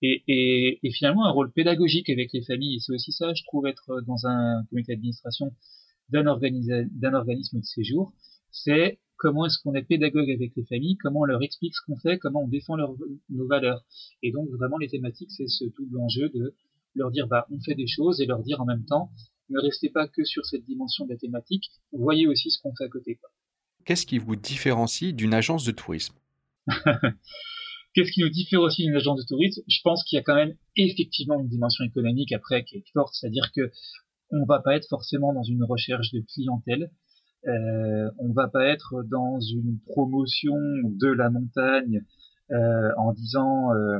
et, 0.00 0.22
et, 0.26 0.80
et, 0.82 0.90
finalement 0.90 1.26
un 1.26 1.30
rôle 1.30 1.52
pédagogique 1.52 2.10
avec 2.10 2.32
les 2.32 2.42
familles. 2.42 2.76
Et 2.76 2.80
c'est 2.80 2.92
aussi 2.92 3.12
ça, 3.12 3.32
je 3.34 3.42
trouve, 3.44 3.66
être 3.66 4.00
dans 4.06 4.26
un 4.26 4.64
comité 4.70 4.94
d'administration 4.94 5.52
d'un 6.08 6.26
organisme 6.26 7.58
de 7.58 7.64
séjour, 7.64 8.12
c'est 8.50 8.98
comment 9.22 9.46
est-ce 9.46 9.58
qu'on 9.62 9.74
est 9.74 9.84
pédagogue 9.84 10.28
avec 10.30 10.52
les 10.56 10.64
familles, 10.64 10.96
comment 10.96 11.20
on 11.20 11.24
leur 11.24 11.42
explique 11.42 11.74
ce 11.76 11.80
qu'on 11.86 11.96
fait, 11.96 12.18
comment 12.18 12.42
on 12.42 12.48
défend 12.48 12.74
leur, 12.74 12.92
nos 13.30 13.46
valeurs. 13.46 13.84
Et 14.24 14.32
donc 14.32 14.48
vraiment 14.50 14.78
les 14.78 14.88
thématiques, 14.88 15.30
c'est 15.30 15.46
ce 15.46 15.64
double 15.78 16.00
enjeu 16.00 16.28
de 16.28 16.56
leur 16.96 17.12
dire 17.12 17.28
bah 17.28 17.46
on 17.52 17.60
fait 17.60 17.76
des 17.76 17.86
choses 17.86 18.20
et 18.20 18.26
leur 18.26 18.42
dire 18.42 18.60
en 18.60 18.64
même 18.64 18.84
temps 18.84 19.12
ne 19.48 19.60
restez 19.60 19.90
pas 19.90 20.08
que 20.08 20.24
sur 20.24 20.44
cette 20.44 20.64
dimension 20.64 21.04
de 21.04 21.10
la 21.10 21.16
thématique, 21.16 21.70
voyez 21.92 22.26
aussi 22.26 22.50
ce 22.50 22.60
qu'on 22.60 22.74
fait 22.74 22.84
à 22.84 22.88
côté. 22.88 23.20
Qu'est-ce 23.84 24.06
qui 24.06 24.18
vous 24.18 24.34
différencie 24.34 25.14
d'une 25.14 25.34
agence 25.34 25.64
de 25.64 25.70
tourisme? 25.70 26.14
Qu'est-ce 27.94 28.10
qui 28.10 28.22
nous 28.22 28.30
différencie 28.30 28.86
d'une 28.86 28.96
agence 28.96 29.20
de 29.20 29.26
tourisme? 29.26 29.62
Je 29.68 29.80
pense 29.84 30.02
qu'il 30.02 30.16
y 30.16 30.20
a 30.20 30.22
quand 30.22 30.34
même 30.34 30.56
effectivement 30.76 31.38
une 31.38 31.48
dimension 31.48 31.84
économique 31.84 32.32
après 32.32 32.64
qui 32.64 32.78
est 32.78 32.84
forte, 32.92 33.14
c'est-à-dire 33.14 33.52
que 33.54 33.70
on 34.30 34.46
va 34.46 34.60
pas 34.60 34.74
être 34.74 34.88
forcément 34.88 35.32
dans 35.32 35.42
une 35.42 35.62
recherche 35.62 36.10
de 36.10 36.20
clientèle, 36.20 36.90
euh, 37.46 38.10
on 38.18 38.32
va 38.32 38.48
pas 38.48 38.66
être 38.66 39.02
dans 39.02 39.40
une 39.40 39.78
promotion 39.86 40.56
de 40.84 41.08
la 41.08 41.28
montagne 41.28 42.04
euh, 42.52 42.90
en 42.96 43.12
disant 43.12 43.74
euh, 43.74 43.98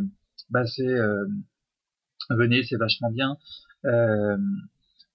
bah 0.50 0.64
c'est 0.66 0.86
euh, 0.86 1.26
venez 2.30 2.62
c'est 2.62 2.76
vachement 2.76 3.10
bien. 3.10 3.36
Euh, 3.84 4.36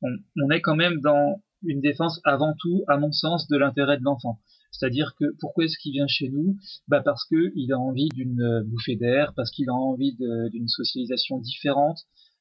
on, 0.01 0.09
on, 0.41 0.49
est 0.49 0.61
quand 0.61 0.75
même 0.75 0.99
dans 0.99 1.41
une 1.63 1.79
défense 1.79 2.19
avant 2.25 2.53
tout, 2.59 2.83
à 2.87 2.97
mon 2.97 3.11
sens, 3.11 3.47
de 3.47 3.57
l'intérêt 3.57 3.97
de 3.97 4.03
l'enfant. 4.03 4.39
C'est-à-dire 4.71 5.15
que 5.17 5.25
pourquoi 5.39 5.63
est-ce 5.63 5.77
qu'il 5.77 5.93
vient 5.93 6.07
chez 6.07 6.29
nous? 6.29 6.57
Bah 6.89 7.01
Parce 7.01 7.25
qu'il 7.25 7.71
a 7.71 7.79
envie 7.79 8.09
d'une 8.09 8.41
euh, 8.41 8.63
bouffée 8.63 8.97
d'air, 8.97 9.33
parce 9.35 9.51
qu'il 9.51 9.69
a 9.69 9.73
envie 9.73 10.15
d'une 10.15 10.67
socialisation 10.67 11.39
différente. 11.39 11.99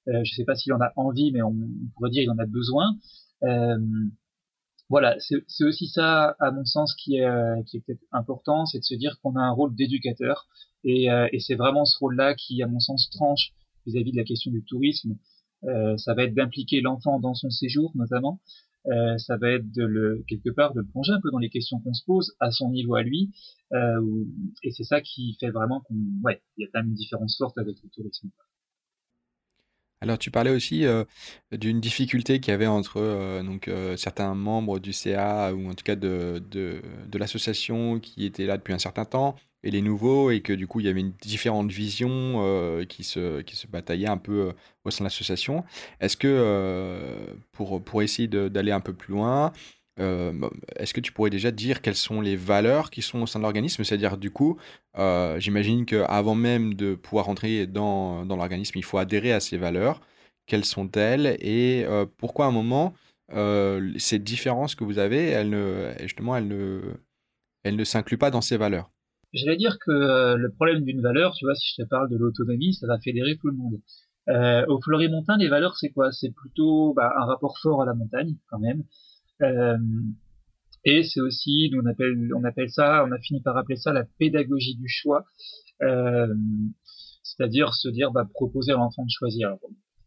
Je 0.08 0.18
ne 0.18 0.24
sais 0.24 0.44
pas 0.44 0.54
s'il 0.54 0.72
en 0.72 0.80
a 0.80 0.92
envie, 0.94 1.32
mais 1.32 1.42
on, 1.42 1.52
pourrait 1.94 2.10
dire 2.10 2.22
qu'il 2.22 2.30
en 2.30 2.38
a 2.38 2.46
besoin. 2.46 2.96
Euh, 4.86 4.90
voilà, 4.90 5.16
c'est 5.18 5.64
aussi 5.64 5.88
ça, 5.88 6.36
à 6.40 6.50
mon 6.50 6.64
sens, 6.64 6.94
qui 6.94 7.16
est, 7.16 7.24
euh, 7.24 7.62
qui 7.66 7.78
est 7.78 7.80
peut-être 7.80 8.04
important, 8.12 8.66
c'est 8.66 8.78
de 8.78 8.84
se 8.84 8.94
dire 8.94 9.18
qu'on 9.22 9.36
a 9.36 9.40
un 9.40 9.50
rôle 9.50 9.74
d'éducateur. 9.74 10.46
Et, 10.84 11.08
et 11.32 11.40
c'est 11.40 11.56
vraiment 11.56 11.84
ce 11.84 11.98
rôle-là 11.98 12.34
qui, 12.36 12.62
à 12.62 12.68
mon 12.68 12.78
sens, 12.78 13.10
tranche 13.10 13.52
vis-à-vis 13.86 14.10
-vis 14.10 14.12
de 14.12 14.16
la 14.18 14.24
question 14.24 14.52
du 14.52 14.62
tourisme. 14.62 15.16
ça 15.96 16.14
va 16.14 16.22
être 16.24 16.34
d'impliquer 16.34 16.80
l'enfant 16.80 17.18
dans 17.18 17.34
son 17.34 17.50
séjour, 17.50 17.90
notamment, 17.96 18.40
Euh, 18.88 19.18
ça 19.18 19.36
va 19.36 19.50
être 19.50 19.70
de 19.72 19.84
le 19.84 20.24
quelque 20.28 20.50
part 20.50 20.72
de 20.72 20.82
plonger 20.82 21.12
un 21.12 21.20
peu 21.20 21.30
dans 21.32 21.38
les 21.38 21.48
questions 21.50 21.80
qu'on 21.80 21.92
se 21.92 22.04
pose 22.04 22.36
à 22.40 22.50
son 22.52 22.70
niveau 22.70 22.94
à 22.94 23.02
lui. 23.02 23.32
Euh, 23.72 24.24
et 24.62 24.70
c'est 24.70 24.84
ça 24.84 25.00
qui 25.00 25.36
fait 25.40 25.50
vraiment 25.50 25.80
qu'on, 25.80 25.96
ouais, 26.22 26.40
il 26.56 26.62
y 26.62 26.66
a 26.66 26.70
quand 26.72 26.84
une 26.84 26.94
différence 26.94 27.36
forte 27.36 27.58
avec 27.58 27.76
le 27.82 27.88
tourisme. 27.90 28.30
Alors, 30.06 30.18
tu 30.18 30.30
parlais 30.30 30.50
aussi 30.50 30.84
d'une 31.50 31.80
difficulté 31.80 32.38
qu'il 32.38 32.52
y 32.52 32.54
avait 32.54 32.68
entre 32.68 33.42
donc, 33.42 33.68
certains 33.96 34.34
membres 34.34 34.78
du 34.78 34.92
CA 34.92 35.52
ou 35.52 35.68
en 35.68 35.74
tout 35.74 35.82
cas 35.82 35.96
de, 35.96 36.40
de, 36.48 37.18
l'association 37.18 37.98
qui 37.98 38.24
étaient 38.24 38.46
là 38.46 38.56
depuis 38.56 38.72
un 38.72 38.78
certain 38.78 39.04
temps 39.04 39.34
et 39.64 39.72
les 39.72 39.82
nouveaux, 39.82 40.30
et 40.30 40.42
que 40.42 40.52
du 40.52 40.68
coup 40.68 40.78
il 40.78 40.86
y 40.86 40.88
avait 40.88 41.00
une 41.00 41.10
différente 41.20 41.72
vision 41.72 42.84
qui, 42.88 43.02
se, 43.02 43.40
qui 43.40 43.56
se 43.56 43.66
bataillaient 43.66 44.06
un 44.06 44.16
peu 44.16 44.52
au 44.84 44.90
sein 44.92 45.02
de 45.02 45.06
l'association. 45.06 45.64
Est-ce 46.00 46.16
que 46.16 47.36
pour, 47.50 47.82
pour 47.82 48.02
essayer 48.02 48.28
d'aller 48.28 48.70
un 48.70 48.80
peu 48.80 48.92
plus 48.92 49.12
loin, 49.12 49.52
euh, 49.98 50.32
est-ce 50.76 50.92
que 50.92 51.00
tu 51.00 51.12
pourrais 51.12 51.30
déjà 51.30 51.50
dire 51.50 51.80
quelles 51.80 51.96
sont 51.96 52.20
les 52.20 52.36
valeurs 52.36 52.90
qui 52.90 53.02
sont 53.02 53.22
au 53.22 53.26
sein 53.26 53.38
de 53.38 53.42
l'organisme? 53.42 53.82
C'est-à-dire, 53.84 54.18
du 54.18 54.30
coup, 54.30 54.58
euh, 54.98 55.38
j'imagine 55.40 55.86
qu'avant 55.86 56.34
même 56.34 56.74
de 56.74 56.94
pouvoir 56.94 57.28
entrer 57.28 57.66
dans, 57.66 58.26
dans 58.26 58.36
l'organisme, 58.36 58.76
il 58.78 58.84
faut 58.84 58.98
adhérer 58.98 59.32
à 59.32 59.40
ces 59.40 59.56
valeurs. 59.56 60.00
Quelles 60.46 60.64
sont-elles? 60.64 61.36
Et 61.40 61.84
euh, 61.86 62.06
pourquoi 62.18 62.46
à 62.46 62.48
un 62.48 62.52
moment, 62.52 62.94
ces 63.98 64.18
différences 64.18 64.74
que 64.74 64.84
vous 64.84 64.98
avez, 64.98 65.28
elles 65.28 65.50
ne, 65.50 65.92
justement, 66.00 66.36
elles 66.36 66.48
ne, 66.48 66.80
elles 67.64 67.76
ne 67.76 67.84
s'incluent 67.84 68.18
pas 68.18 68.30
dans 68.30 68.42
ces 68.42 68.56
valeurs? 68.56 68.90
Je 69.32 69.44
vais 69.44 69.56
dire 69.56 69.78
que 69.84 70.34
le 70.36 70.50
problème 70.52 70.84
d'une 70.84 71.00
valeur, 71.00 71.34
tu 71.34 71.44
vois, 71.44 71.54
si 71.54 71.74
je 71.76 71.82
te 71.82 71.88
parle 71.88 72.08
de 72.08 72.16
l'autonomie, 72.16 72.74
ça 72.74 72.86
va 72.86 72.98
fédérer 73.00 73.36
tout 73.36 73.48
le 73.48 73.56
monde. 73.56 73.80
au 74.68 74.80
Florimontain, 74.82 75.36
les 75.38 75.48
valeurs, 75.48 75.76
c'est 75.76 75.90
quoi? 75.90 76.12
C'est 76.12 76.30
plutôt 76.30 76.92
bah, 76.94 77.12
un 77.18 77.24
rapport 77.24 77.58
fort 77.58 77.82
à 77.82 77.86
la 77.86 77.94
montagne, 77.94 78.36
quand 78.48 78.60
même. 78.60 78.84
Euh, 79.42 79.76
et 80.84 81.02
c'est 81.02 81.20
aussi, 81.20 81.72
on 81.76 81.86
appelle, 81.86 82.30
on 82.34 82.44
appelle 82.44 82.70
ça, 82.70 83.04
on 83.04 83.12
a 83.12 83.18
fini 83.18 83.40
par 83.40 83.56
appeler 83.56 83.76
ça 83.76 83.92
la 83.92 84.04
pédagogie 84.18 84.76
du 84.76 84.88
choix, 84.88 85.24
euh, 85.82 86.32
c'est-à-dire 87.22 87.74
se 87.74 87.88
dire, 87.88 88.12
bah, 88.12 88.28
proposer 88.32 88.72
à 88.72 88.76
l'enfant 88.76 89.04
de 89.04 89.10
choisir. 89.10 89.56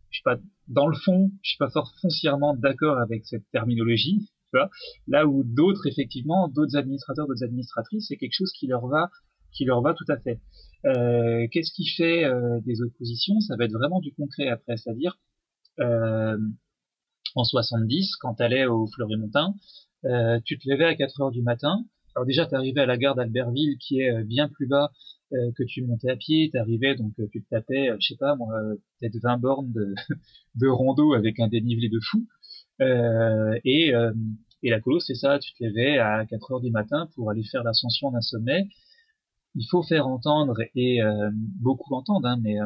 je 0.09 0.17
suis 0.17 0.23
pas 0.23 0.37
dans 0.67 0.87
le 0.87 0.95
fond, 0.95 1.31
je 1.43 1.49
suis 1.49 1.57
pas 1.57 1.69
fort 1.69 1.93
foncièrement 2.01 2.55
d'accord 2.55 2.97
avec 2.97 3.25
cette 3.25 3.43
terminologie, 3.51 4.19
tu 4.19 4.57
vois. 4.57 4.69
Là 5.07 5.27
où 5.27 5.43
d'autres, 5.43 5.85
effectivement, 5.87 6.47
d'autres 6.47 6.77
administrateurs, 6.77 7.27
d'autres 7.27 7.43
administratrices, 7.43 8.07
c'est 8.07 8.17
quelque 8.17 8.35
chose 8.35 8.53
qui 8.53 8.67
leur 8.67 8.87
va, 8.87 9.09
qui 9.51 9.65
leur 9.65 9.81
va 9.81 9.93
tout 9.93 10.09
à 10.09 10.17
fait. 10.17 10.39
Euh, 10.85 11.47
Qu'est-ce 11.51 11.71
qui 11.73 11.87
fait 11.87 12.23
euh, 12.23 12.59
des 12.61 12.81
oppositions? 12.81 13.39
Ça 13.41 13.57
va 13.57 13.65
être 13.65 13.73
vraiment 13.73 13.99
du 13.99 14.13
concret 14.13 14.47
après, 14.47 14.77
c'est-à-dire 14.77 15.17
euh, 15.79 16.37
en 17.35 17.43
70, 17.43 18.15
quand 18.17 18.35
tu 18.35 18.43
allais 18.43 18.65
au 18.65 18.87
Fleury-Montin, 18.87 19.53
euh, 20.05 20.39
tu 20.45 20.57
te 20.57 20.69
levais 20.69 20.85
à 20.85 20.95
4 20.95 21.21
heures 21.21 21.31
du 21.31 21.41
matin. 21.41 21.85
Alors 22.15 22.25
déjà, 22.25 22.45
tu 22.45 22.55
arrivais 22.55 22.81
à 22.81 22.85
la 22.85 22.97
gare 22.97 23.15
d'Albertville, 23.15 23.77
qui 23.79 24.01
est 24.01 24.11
euh, 24.11 24.23
bien 24.23 24.49
plus 24.49 24.67
bas 24.67 24.91
euh, 25.33 25.51
que 25.55 25.63
tu 25.63 25.83
montais 25.83 26.09
à 26.09 26.15
pied. 26.15 26.49
Tu 26.51 26.57
arrivais, 26.57 26.95
donc 26.95 27.13
tu 27.31 27.43
te 27.43 27.49
tapais, 27.49 27.89
je 27.99 28.07
sais 28.07 28.17
pas, 28.17 28.35
moi, 28.35 28.55
peut-être 28.99 29.17
20 29.21 29.37
bornes 29.37 29.71
de, 29.71 29.93
de 30.55 30.67
rondeau 30.67 31.13
avec 31.13 31.39
un 31.39 31.47
dénivelé 31.47 31.89
de 31.89 31.99
fou. 32.01 32.25
et, 33.65 33.93
et 34.61 34.69
la 34.69 34.81
colo, 34.81 34.99
c'est 34.99 35.15
ça, 35.15 35.39
tu 35.39 35.53
te 35.53 35.63
levais 35.63 35.99
à 35.99 36.25
4 36.25 36.51
heures 36.53 36.61
du 36.61 36.71
matin 36.71 37.09
pour 37.15 37.29
aller 37.29 37.43
faire 37.43 37.63
l'ascension 37.63 38.11
d'un 38.11 38.21
sommet. 38.21 38.67
Il 39.55 39.65
faut 39.69 39.83
faire 39.83 40.07
entendre, 40.07 40.55
et 40.75 40.99
beaucoup 41.59 41.91
l'entendent, 41.91 42.25
hein, 42.25 42.39
mais 42.41 42.57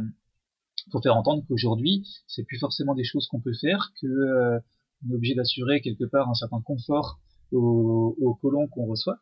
faut 0.92 1.02
faire 1.02 1.16
entendre 1.16 1.44
qu'aujourd'hui, 1.48 2.08
c'est 2.28 2.44
plus 2.44 2.60
forcément 2.60 2.96
des 2.96 3.04
choses 3.04 3.28
qu'on 3.28 3.40
peut 3.40 3.54
faire, 3.60 3.92
que 4.02 4.08
euh, 4.08 4.60
on 5.06 5.12
est 5.12 5.16
obligé 5.16 5.36
d'assurer 5.36 5.82
quelque 5.82 6.06
part 6.06 6.30
un 6.30 6.34
certain 6.34 6.62
confort 6.62 7.20
aux, 7.52 8.16
aux 8.20 8.36
colons 8.36 8.68
qu'on 8.68 8.86
reçoit. 8.86 9.20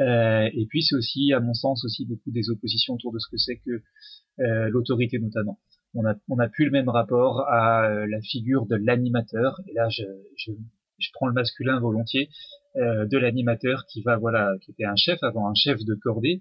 Euh, 0.00 0.48
et 0.52 0.66
puis 0.66 0.82
c'est 0.82 0.96
aussi, 0.96 1.32
à 1.32 1.40
mon 1.40 1.54
sens, 1.54 1.84
aussi 1.84 2.06
beaucoup 2.06 2.30
des 2.30 2.50
oppositions 2.50 2.94
autour 2.94 3.12
de 3.12 3.18
ce 3.18 3.28
que 3.30 3.36
c'est 3.36 3.56
que 3.56 3.82
euh, 4.40 4.68
l'autorité 4.70 5.18
notamment. 5.18 5.58
On 5.94 6.04
a, 6.04 6.14
on 6.28 6.38
a 6.38 6.48
plus 6.48 6.66
le 6.66 6.70
même 6.70 6.88
rapport 6.88 7.48
à 7.48 7.86
euh, 7.86 8.06
la 8.06 8.20
figure 8.20 8.66
de 8.66 8.76
l'animateur. 8.76 9.60
Et 9.68 9.72
là, 9.72 9.88
je, 9.88 10.04
je, 10.36 10.52
je, 10.98 11.08
prends 11.14 11.26
le 11.26 11.32
masculin 11.32 11.80
volontiers 11.80 12.28
euh, 12.76 13.06
de 13.06 13.16
l'animateur 13.16 13.86
qui 13.86 14.02
va, 14.02 14.16
voilà, 14.16 14.52
qui 14.62 14.72
était 14.72 14.84
un 14.84 14.96
chef 14.96 15.22
avant, 15.22 15.48
un 15.48 15.54
chef 15.54 15.82
de 15.84 15.94
cordée. 15.94 16.40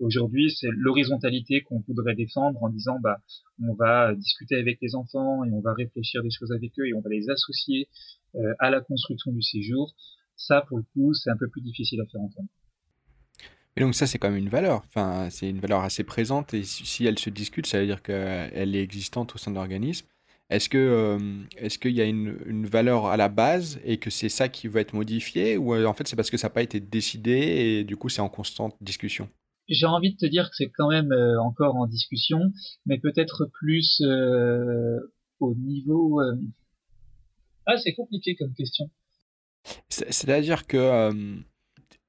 Aujourd'hui, 0.00 0.50
c'est 0.50 0.68
l'horizontalité 0.72 1.60
qu'on 1.60 1.84
voudrait 1.86 2.14
défendre 2.14 2.62
en 2.62 2.70
disant 2.70 2.98
bah 3.00 3.20
on 3.62 3.74
va 3.74 4.14
discuter 4.14 4.56
avec 4.56 4.78
les 4.80 4.94
enfants 4.94 5.44
et 5.44 5.52
on 5.52 5.60
va 5.60 5.74
réfléchir 5.74 6.22
des 6.22 6.30
choses 6.30 6.52
avec 6.52 6.72
eux 6.78 6.86
et 6.86 6.94
on 6.94 7.02
va 7.02 7.10
les 7.10 7.28
associer 7.28 7.88
euh, 8.34 8.54
à 8.58 8.70
la 8.70 8.80
construction 8.80 9.30
du 9.30 9.42
séjour. 9.42 9.94
Ça, 10.36 10.62
pour 10.62 10.78
le 10.78 10.84
coup, 10.94 11.12
c'est 11.12 11.28
un 11.28 11.36
peu 11.36 11.48
plus 11.48 11.60
difficile 11.60 12.00
à 12.00 12.06
faire 12.06 12.22
entendre. 12.22 12.48
Et 13.76 13.82
donc 13.82 13.94
ça, 13.94 14.06
c'est 14.06 14.18
quand 14.18 14.30
même 14.30 14.38
une 14.38 14.48
valeur. 14.48 14.82
Enfin, 14.86 15.28
c'est 15.28 15.50
une 15.50 15.60
valeur 15.60 15.82
assez 15.82 16.02
présente 16.02 16.54
et 16.54 16.62
si 16.62 17.04
elle 17.04 17.18
se 17.18 17.28
discute, 17.28 17.66
ça 17.66 17.78
veut 17.78 17.86
dire 17.86 18.02
qu'elle 18.02 18.74
est 18.74 18.82
existante 18.82 19.34
au 19.34 19.38
sein 19.38 19.50
de 19.50 19.56
l'organisme. 19.56 20.06
Est-ce 20.48 20.70
que 20.70 20.78
euh, 20.78 21.44
est-ce 21.58 21.78
qu'il 21.78 21.92
y 21.92 22.00
a 22.00 22.06
une, 22.06 22.38
une, 22.46 22.66
valeur 22.66 23.06
à 23.06 23.16
la 23.16 23.28
base 23.28 23.78
et 23.84 23.98
que 23.98 24.10
c'est 24.10 24.30
ça 24.30 24.48
qui 24.48 24.66
va 24.66 24.80
être 24.80 24.94
modifié 24.94 25.56
ou 25.56 25.74
euh, 25.74 25.84
en 25.86 25.94
fait 25.94 26.08
c'est 26.08 26.16
parce 26.16 26.28
que 26.28 26.36
ça 26.36 26.48
n'a 26.48 26.54
pas 26.54 26.62
été 26.62 26.80
décidé 26.80 27.30
et 27.30 27.84
du 27.84 27.96
coup 27.96 28.08
c'est 28.08 28.20
en 28.20 28.28
constante 28.28 28.74
discussion? 28.80 29.28
J'ai 29.70 29.86
envie 29.86 30.12
de 30.12 30.16
te 30.16 30.26
dire 30.26 30.50
que 30.50 30.56
c'est 30.56 30.68
quand 30.68 30.88
même 30.88 31.12
euh, 31.12 31.40
encore 31.40 31.76
en 31.76 31.86
discussion, 31.86 32.52
mais 32.86 32.98
peut-être 32.98 33.46
plus 33.46 34.02
euh, 34.04 34.98
au 35.38 35.54
niveau. 35.54 36.20
Euh, 36.20 36.36
ah, 37.66 37.78
c'est 37.78 37.94
compliqué 37.94 38.34
comme 38.34 38.52
question. 38.52 38.90
C'est-à-dire 39.88 40.66
que 40.66 41.12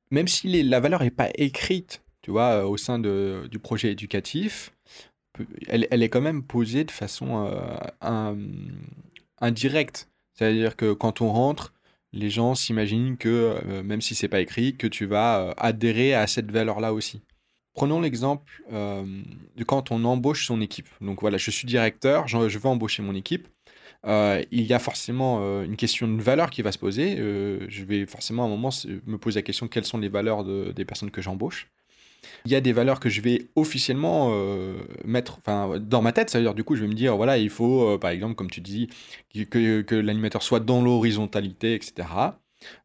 même 0.09 0.27
si 0.27 0.63
la 0.63 0.79
valeur 0.79 1.03
n'est 1.03 1.11
pas 1.11 1.29
écrite, 1.35 2.01
tu 2.21 2.31
vois, 2.31 2.65
au 2.65 2.77
sein 2.77 2.97
du 2.97 3.59
projet 3.59 3.91
éducatif, 3.91 4.73
elle, 5.67 5.87
elle, 5.91 6.01
est 6.01 6.09
quand 6.09 6.21
même 6.21 6.43
posée 6.43 6.85
de 6.85 6.91
façon 6.91 7.51
indirecte. 9.39 10.09
C'est-à-dire 10.33 10.77
que 10.77 10.93
quand 10.93 11.19
on 11.19 11.31
rentre, 11.31 11.73
les 12.13 12.29
gens 12.29 12.55
s'imaginent 12.55 13.17
que, 13.17 13.81
même 13.81 14.01
si 14.01 14.15
c'est 14.15 14.29
pas 14.29 14.39
écrit, 14.39 14.77
que 14.77 14.87
tu 14.87 15.05
vas 15.05 15.53
adhérer 15.57 16.13
à 16.13 16.25
cette 16.27 16.49
valeur-là 16.51 16.93
aussi. 16.93 17.21
Prenons 17.73 18.01
l'exemple 18.01 18.63
euh, 18.73 19.03
de 19.55 19.63
quand 19.63 19.91
on 19.91 20.03
embauche 20.03 20.45
son 20.45 20.59
équipe. 20.59 20.89
Donc 20.99 21.21
voilà, 21.21 21.37
je 21.37 21.49
suis 21.51 21.65
directeur, 21.65 22.27
je, 22.27 22.37
veux 22.37 22.65
embaucher 22.65 23.01
mon 23.01 23.15
équipe. 23.15 23.47
Euh, 24.05 24.43
il 24.51 24.63
y 24.63 24.73
a 24.73 24.79
forcément 24.79 25.39
euh, 25.41 25.63
une 25.63 25.77
question 25.77 26.07
de 26.07 26.21
valeur 26.21 26.49
qui 26.49 26.63
va 26.63 26.71
se 26.71 26.77
poser. 26.77 27.15
je 27.15 27.83
vais 27.85 28.05
forcément 28.05 28.43
à 28.43 28.47
un 28.47 28.49
moment 28.49 28.71
me 29.05 29.17
poser 29.17 29.39
la 29.39 29.43
question 29.43 29.67
quelles 29.67 29.85
sont 29.85 29.99
les 29.99 30.09
valeurs 30.09 30.43
des 30.43 30.85
personnes 30.85 31.11
que 31.11 31.21
j'embauche? 31.21 31.69
Il 32.45 32.51
y 32.51 32.55
a 32.55 32.61
des 32.61 32.73
valeurs 32.73 32.99
que 32.99 33.09
je 33.09 33.21
vais 33.21 33.47
officiellement 33.55 34.31
mettre 35.05 35.39
dans 35.79 36.01
ma 36.01 36.11
tête. 36.11 36.29
C'est-à-dire, 36.29 36.53
du 36.53 36.65
coup, 36.65 36.75
je 36.75 36.81
vais 36.81 36.87
me 36.87 36.93
dire 36.93 37.15
voilà, 37.15 37.37
il 37.37 37.49
faut, 37.49 37.97
par 37.99 38.11
exemple, 38.11 38.35
comme 38.35 38.51
tu 38.51 38.59
dis, 38.59 38.89
que, 39.33 39.81
que 39.81 39.95
l'animateur 39.95 40.43
soit 40.43 40.59
dans 40.59 40.81
l'horizontalité, 40.81 41.73
etc. 41.73 42.09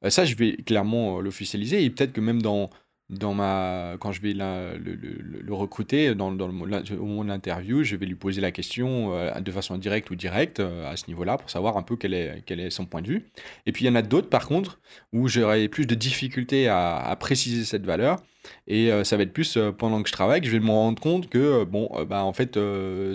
ça, 0.09 0.25
je 0.25 0.37
vais 0.37 0.57
clairement 0.57 1.21
l'officialiser. 1.21 1.85
Et 1.85 1.91
peut-être 1.91 2.13
que 2.13 2.21
même 2.21 2.41
dans 2.41 2.71
dans 3.09 3.35
ma, 3.35 3.97
quand 4.01 4.11
je 4.11 4.21
vais 4.21 4.33
le, 4.33 5.55
recruter, 5.55 6.15
dans, 6.15 6.33
dans 6.33 6.49
le, 6.49 6.55
au 6.99 7.05
moment 7.05 7.25
de 7.25 7.29
l'interview, 7.29 7.85
je 7.85 7.95
vais 7.95 8.07
lui 8.07 8.17
poser 8.17 8.41
la 8.41 8.51
question 8.51 9.15
euh, 9.15 9.33
de 9.41 9.53
façon 9.53 9.75
indirecte 9.75 10.11
ou 10.11 10.17
directe 10.17 10.59
euh, 10.59 10.91
à 10.91 10.97
ce 10.97 11.07
niveau-là 11.07 11.39
pour 11.39 11.49
savoir 11.49 11.77
un 11.77 11.83
peu 11.83 11.97
quel 11.97 12.15
est, 12.15 12.43
quel 12.47 12.59
est 12.59 12.71
son 12.71 12.85
point 12.85 13.03
de 13.03 13.07
vue. 13.07 13.31
Et 13.65 13.73
puis 13.73 13.85
il 13.85 13.89
y 13.89 13.91
en 13.91 13.95
a 13.95 14.03
d'autres 14.03 14.29
par 14.29 14.49
contre 14.49 14.81
où 15.13 15.29
j'aurai 15.29 15.69
plus 15.69 15.87
de 15.87 15.95
difficultés 15.95 16.67
à, 16.67 16.97
à, 16.97 17.15
préciser 17.17 17.65
cette 17.65 17.87
valeur. 17.87 18.19
Et 18.67 18.93
euh, 18.93 19.05
ça 19.05 19.17
va 19.17 19.23
être 19.23 19.33
plus 19.33 19.57
pendant 19.79 20.03
que 20.03 20.09
je 20.09 20.13
travaille 20.13 20.41
que 20.41 20.47
je 20.47 20.53
vais 20.53 20.61
me 20.61 20.71
rendre 20.71 21.01
compte 21.01 21.29
que, 21.29 21.65
bon, 21.65 21.89
bah, 22.09 22.25
en 22.25 22.33
fait, 22.33 22.59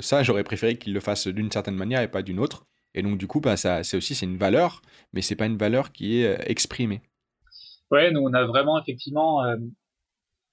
ça, 0.02 0.24
j'aurais 0.24 0.44
préféré 0.44 0.78
qu'il 0.78 0.94
le 0.94 1.00
fasse 1.00 1.28
d'une 1.28 1.50
certaine 1.52 1.76
manière 1.76 2.02
et 2.02 2.10
pas 2.10 2.22
d'une 2.22 2.40
autre. 2.40 2.66
Et 2.94 3.02
donc, 3.02 3.18
du 3.18 3.28
coup, 3.28 3.40
bah, 3.40 3.56
ça, 3.56 3.84
c'est 3.84 3.96
aussi 3.96 4.14
c'est 4.14 4.26
une 4.26 4.38
valeur, 4.38 4.82
mais 5.14 5.22
c'est 5.22 5.38
pas 5.38 5.46
une 5.46 5.58
valeur 5.58 5.94
qui 5.94 6.22
est 6.22 6.38
exprimée. 6.50 7.02
Ouais, 7.92 8.12
nous 8.12 8.22
on 8.22 8.34
a 8.34 8.46
vraiment 8.46 8.82
effectivement 8.82 9.42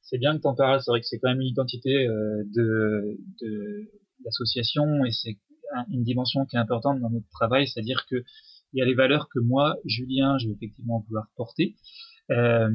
c'est 0.08 0.18
bien 0.18 0.36
que 0.36 0.42
t'en 0.42 0.54
parles. 0.54 0.80
C'est 0.82 0.90
vrai 0.90 1.00
que 1.00 1.06
c'est 1.06 1.18
quand 1.18 1.28
même 1.28 1.40
une 1.40 1.48
identité 1.48 2.06
euh, 2.06 2.44
de, 2.54 3.18
l'association 4.24 5.04
et 5.04 5.10
c'est 5.10 5.36
une 5.90 6.02
dimension 6.02 6.46
qui 6.46 6.56
est 6.56 6.58
importante 6.58 7.00
dans 7.00 7.10
notre 7.10 7.28
travail, 7.28 7.68
c'est-à-dire 7.68 8.06
que 8.10 8.24
il 8.72 8.78
y 8.78 8.82
a 8.82 8.84
les 8.84 8.94
valeurs 8.94 9.28
que 9.28 9.38
moi, 9.38 9.76
Julien, 9.84 10.36
je 10.38 10.48
vais 10.48 10.54
effectivement 10.54 11.04
vouloir 11.06 11.26
porter. 11.36 11.76
Euh, 12.30 12.68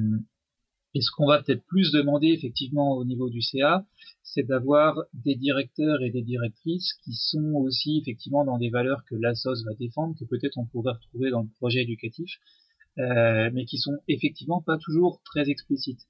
et 0.95 1.01
ce 1.01 1.11
qu'on 1.11 1.27
va 1.27 1.41
peut-être 1.41 1.63
plus 1.65 1.91
demander 1.91 2.27
effectivement 2.27 2.93
au 2.93 3.03
niveau 3.03 3.29
du 3.29 3.41
CA, 3.41 3.85
c'est 4.23 4.43
d'avoir 4.43 5.03
des 5.13 5.35
directeurs 5.35 6.01
et 6.01 6.11
des 6.11 6.21
directrices 6.21 6.93
qui 7.03 7.13
sont 7.13 7.53
aussi 7.55 7.99
effectivement 7.99 8.45
dans 8.45 8.57
des 8.57 8.69
valeurs 8.69 9.03
que 9.05 9.15
l'ASOS 9.15 9.65
va 9.65 9.73
défendre, 9.79 10.15
que 10.19 10.25
peut-être 10.25 10.57
on 10.57 10.65
pourrait 10.65 10.93
retrouver 10.93 11.31
dans 11.31 11.41
le 11.41 11.49
projet 11.57 11.81
éducatif, 11.81 12.31
euh, 12.99 13.49
mais 13.53 13.65
qui 13.65 13.77
sont 13.77 13.97
effectivement 14.07 14.61
pas 14.61 14.77
toujours 14.77 15.21
très 15.25 15.49
explicites. 15.49 16.01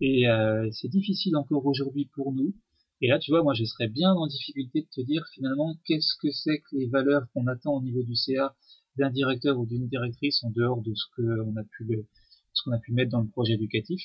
Et 0.00 0.28
euh, 0.28 0.68
c'est 0.72 0.88
difficile 0.88 1.36
encore 1.36 1.66
aujourd'hui 1.66 2.08
pour 2.14 2.32
nous. 2.32 2.54
Et 3.00 3.08
là, 3.08 3.18
tu 3.18 3.30
vois, 3.30 3.42
moi, 3.42 3.54
je 3.54 3.64
serais 3.64 3.88
bien 3.88 4.12
en 4.12 4.26
difficulté 4.26 4.82
de 4.82 4.88
te 4.92 5.00
dire 5.00 5.24
finalement 5.32 5.76
qu'est-ce 5.84 6.14
que 6.20 6.30
c'est 6.30 6.58
que 6.58 6.76
les 6.76 6.86
valeurs 6.86 7.26
qu'on 7.32 7.46
attend 7.46 7.74
au 7.74 7.82
niveau 7.82 8.02
du 8.02 8.16
CA 8.16 8.54
d'un 8.96 9.10
directeur 9.10 9.58
ou 9.58 9.66
d'une 9.66 9.88
directrice 9.88 10.42
en 10.42 10.50
dehors 10.50 10.82
de 10.82 10.92
ce 10.94 11.04
qu'on 11.14 11.56
a 11.56 11.64
pu 11.64 12.04
ce 12.52 12.62
qu'on 12.64 12.72
a 12.72 12.78
pu 12.78 12.92
mettre 12.92 13.12
dans 13.12 13.20
le 13.20 13.28
projet 13.28 13.54
éducatif. 13.54 14.00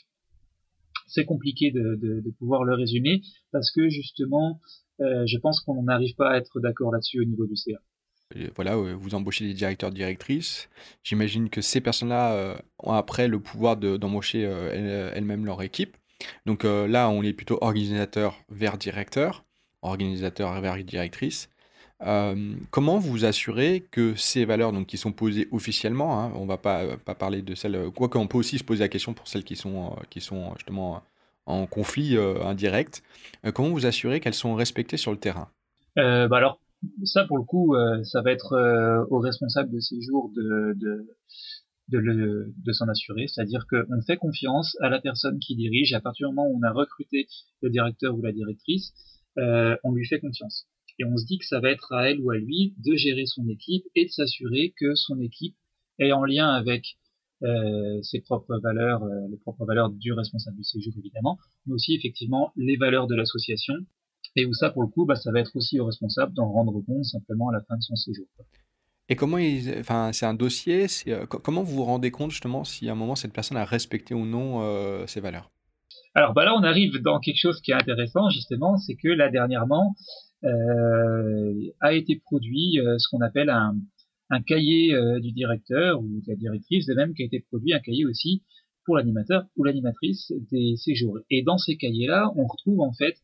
C'est 1.08 1.26
compliqué 1.26 1.72
de, 1.72 2.32
pouvoir 2.38 2.64
le 2.64 2.76
résumer 2.76 3.22
parce 3.52 3.72
que 3.72 3.90
justement, 3.90 4.60
euh, 5.00 5.26
je 5.26 5.38
pense 5.38 5.60
qu'on 5.62 5.84
n'arrive 5.84 6.16
pas 6.16 6.32
à 6.32 6.38
être 6.38 6.60
d'accord 6.60 6.92
là-dessus 6.92 7.20
au 7.20 7.26
niveau 7.26 7.48
du 7.48 7.56
CA. 7.56 7.80
Voilà, 8.56 8.76
vous 8.76 9.16
embauchez 9.16 9.46
des 9.46 9.54
directeurs, 9.54 9.92
directrices. 9.92 10.70
J'imagine 11.04 11.50
que 11.50 11.62
ces 11.62 11.82
personnes-là 11.82 12.34
euh, 12.34 12.56
ont 12.80 12.94
après 12.94 13.28
le 13.28 13.40
pouvoir 13.40 13.78
d'embaucher 13.78 14.46
euh, 14.46 15.12
elles-mêmes 15.14 15.46
leur 15.46 15.62
équipe. 15.62 15.98
Donc 16.46 16.64
là, 16.64 17.10
on 17.10 17.22
est 17.22 17.34
plutôt 17.34 17.58
organisateur 17.60 18.40
vers 18.50 18.78
directeur, 18.78 19.44
organisateur 19.82 20.62
vers 20.62 20.82
directrice. 20.84 21.50
Euh, 22.06 22.56
comment 22.70 22.98
vous 22.98 23.24
assurez 23.24 23.86
que 23.92 24.16
ces 24.16 24.46
valeurs 24.46 24.74
donc, 24.74 24.88
qui 24.88 24.98
sont 24.98 25.12
posées 25.12 25.48
officiellement, 25.52 26.20
hein, 26.20 26.32
on 26.36 26.44
ne 26.44 26.48
va 26.48 26.58
pas, 26.58 26.98
pas 26.98 27.16
parler 27.16 27.42
de 27.42 27.56
celles, 27.56 27.90
quoi 27.96 28.10
qu'on 28.10 28.28
peut 28.28 28.38
aussi 28.38 28.58
se 28.58 28.64
poser 28.64 28.84
la 28.84 28.90
question 28.90 29.14
pour 29.14 29.28
celles 29.28 29.44
qui 29.44 29.56
sont, 29.56 29.92
euh, 29.92 30.04
qui 30.10 30.20
sont 30.20 30.54
justement 30.56 31.02
en 31.46 31.66
conflit 31.66 32.18
euh, 32.18 32.42
indirect, 32.44 33.04
comment 33.54 33.70
vous 33.70 33.86
assurez 33.86 34.20
qu'elles 34.20 34.34
sont 34.34 34.56
respectées 34.56 34.98
sur 34.98 35.12
le 35.12 35.18
terrain? 35.18 35.50
Bah 35.96 36.28
Alors, 36.32 36.60
ça 37.06 37.26
pour 37.26 37.38
le 37.38 37.44
coup, 37.44 37.76
ça 38.04 38.22
va 38.22 38.32
être 38.32 39.08
au 39.10 39.20
responsable 39.20 39.72
de 39.72 39.80
séjour 39.80 40.32
de, 40.36 40.74
de, 40.76 41.08
de, 41.90 42.54
de 42.66 42.72
s'en 42.72 42.88
assurer, 42.88 43.28
c'est-à-dire 43.28 43.66
qu'on 43.70 44.02
fait 44.02 44.18
confiance 44.18 44.76
à 44.82 44.90
la 44.90 45.00
personne 45.00 45.40
qui 45.40 45.56
dirige, 45.56 45.94
à 45.94 46.02
partir 46.02 46.30
du 46.30 46.36
moment 46.36 46.50
où 46.50 46.60
on 46.60 46.64
a 46.64 46.72
recruté 46.72 47.28
le 47.62 47.70
directeur 47.70 48.16
ou 48.16 48.22
la 48.22 48.32
directrice, 48.32 48.94
on 49.38 49.92
lui 49.94 50.06
fait 50.06 50.20
confiance. 50.20 50.66
Et 51.00 51.06
on 51.06 51.18
se 51.18 51.26
dit 51.26 51.40
que 51.40 51.46
ça 51.46 51.60
va 51.60 51.72
être 51.72 51.92
à 51.94 52.10
elle 52.10 52.22
ou 52.22 52.32
à 52.32 52.38
lui 52.38 52.76
de 52.78 52.96
gérer 52.96 53.26
son 53.26 53.48
équipe 53.48 53.84
et 53.96 54.06
de 54.06 54.12
s'assurer 54.12 54.74
que 54.80 54.96
son 54.96 55.20
équipe 55.20 55.56
est 56.00 56.12
en 56.12 56.24
lien 56.24 56.50
avec 56.50 56.98
euh, 57.44 58.02
ses 58.04 58.22
propres 58.22 58.58
valeurs, 58.60 59.04
euh, 59.04 59.28
les 59.30 59.38
propres 59.38 59.66
valeurs 59.66 59.90
du 59.90 60.14
responsable 60.14 60.58
du 60.58 60.64
séjour 60.64 60.94
évidemment, 60.98 61.38
mais 61.66 61.74
aussi 61.74 61.94
effectivement 61.94 62.54
les 62.56 62.78
valeurs 62.78 63.08
de 63.08 63.16
l'association. 63.16 63.74
Et 64.36 64.46
où 64.46 64.54
ça, 64.54 64.72
pour 64.72 64.82
le 64.82 64.88
coup, 64.88 65.06
bah, 65.06 65.16
ça 65.16 65.32
va 65.32 65.40
être 65.40 65.56
aussi 65.56 65.80
au 65.80 65.86
responsable 65.86 66.34
d'en 66.34 66.52
rendre 66.52 66.82
compte 66.82 67.06
simplement 67.06 67.50
à 67.50 67.54
la 67.54 67.62
fin 67.62 67.78
de 67.78 67.82
son 67.82 67.96
séjour. 67.96 68.26
Et 69.10 69.16
comment 69.16 69.38
enfin, 69.80 70.12
c'est 70.14 70.26
un 70.26 70.34
dossier. 70.34 70.88
Euh, 71.08 71.26
comment 71.26 71.62
vous 71.62 71.76
vous 71.76 71.84
rendez 71.84 72.10
compte 72.10 72.32
justement 72.32 72.64
si 72.64 72.88
à 72.88 72.94
un 72.94 72.96
moment 72.96 73.16
cette 73.16 73.34
personne 73.34 73.58
a 73.58 73.66
respecté 73.66 74.14
ou 74.14 74.26
non 74.26 74.62
euh, 74.62 75.06
ses 75.08 75.20
valeurs? 75.20 75.52
Alors 76.16 76.34
bah 76.34 76.46
là, 76.46 76.56
on 76.56 76.64
arrive 76.64 77.02
dans 77.02 77.20
quelque 77.20 77.40
chose 77.40 77.60
qui 77.62 77.72
est 77.72 77.76
intéressant 77.76 78.30
justement, 78.30 78.78
c'est 78.78 78.96
que 78.96 79.10
là 79.10 79.30
dernièrement, 79.30 79.96
euh, 80.46 81.54
a 81.82 81.94
été 81.94 82.22
produit 82.24 82.80
euh, 82.80 82.98
ce 82.98 83.08
qu'on 83.10 83.22
appelle 83.22 83.50
un, 83.50 83.76
un 84.30 84.42
cahier 84.42 84.96
du 85.20 85.32
directeur 85.32 86.00
ou 86.00 86.22
de 86.22 86.28
la 86.28 86.36
directrice, 86.36 86.86
de 86.86 86.94
même 86.94 87.14
qui 87.14 87.24
a 87.24 87.26
été 87.26 87.42
produit 87.42 87.74
un 87.74 87.80
cahier 87.80 88.06
aussi 88.06 88.42
pour 88.86 88.98
l'animateur 88.98 89.46
ou 89.58 89.64
l'animatrice 89.64 90.32
des 90.52 90.76
séjours. 90.78 91.20
Et 91.30 91.42
dans 91.42 91.58
ces 91.58 91.78
cahiers-là, 91.78 92.32
on 92.36 92.46
retrouve 92.46 92.80
en 92.82 92.94
fait 92.94 93.16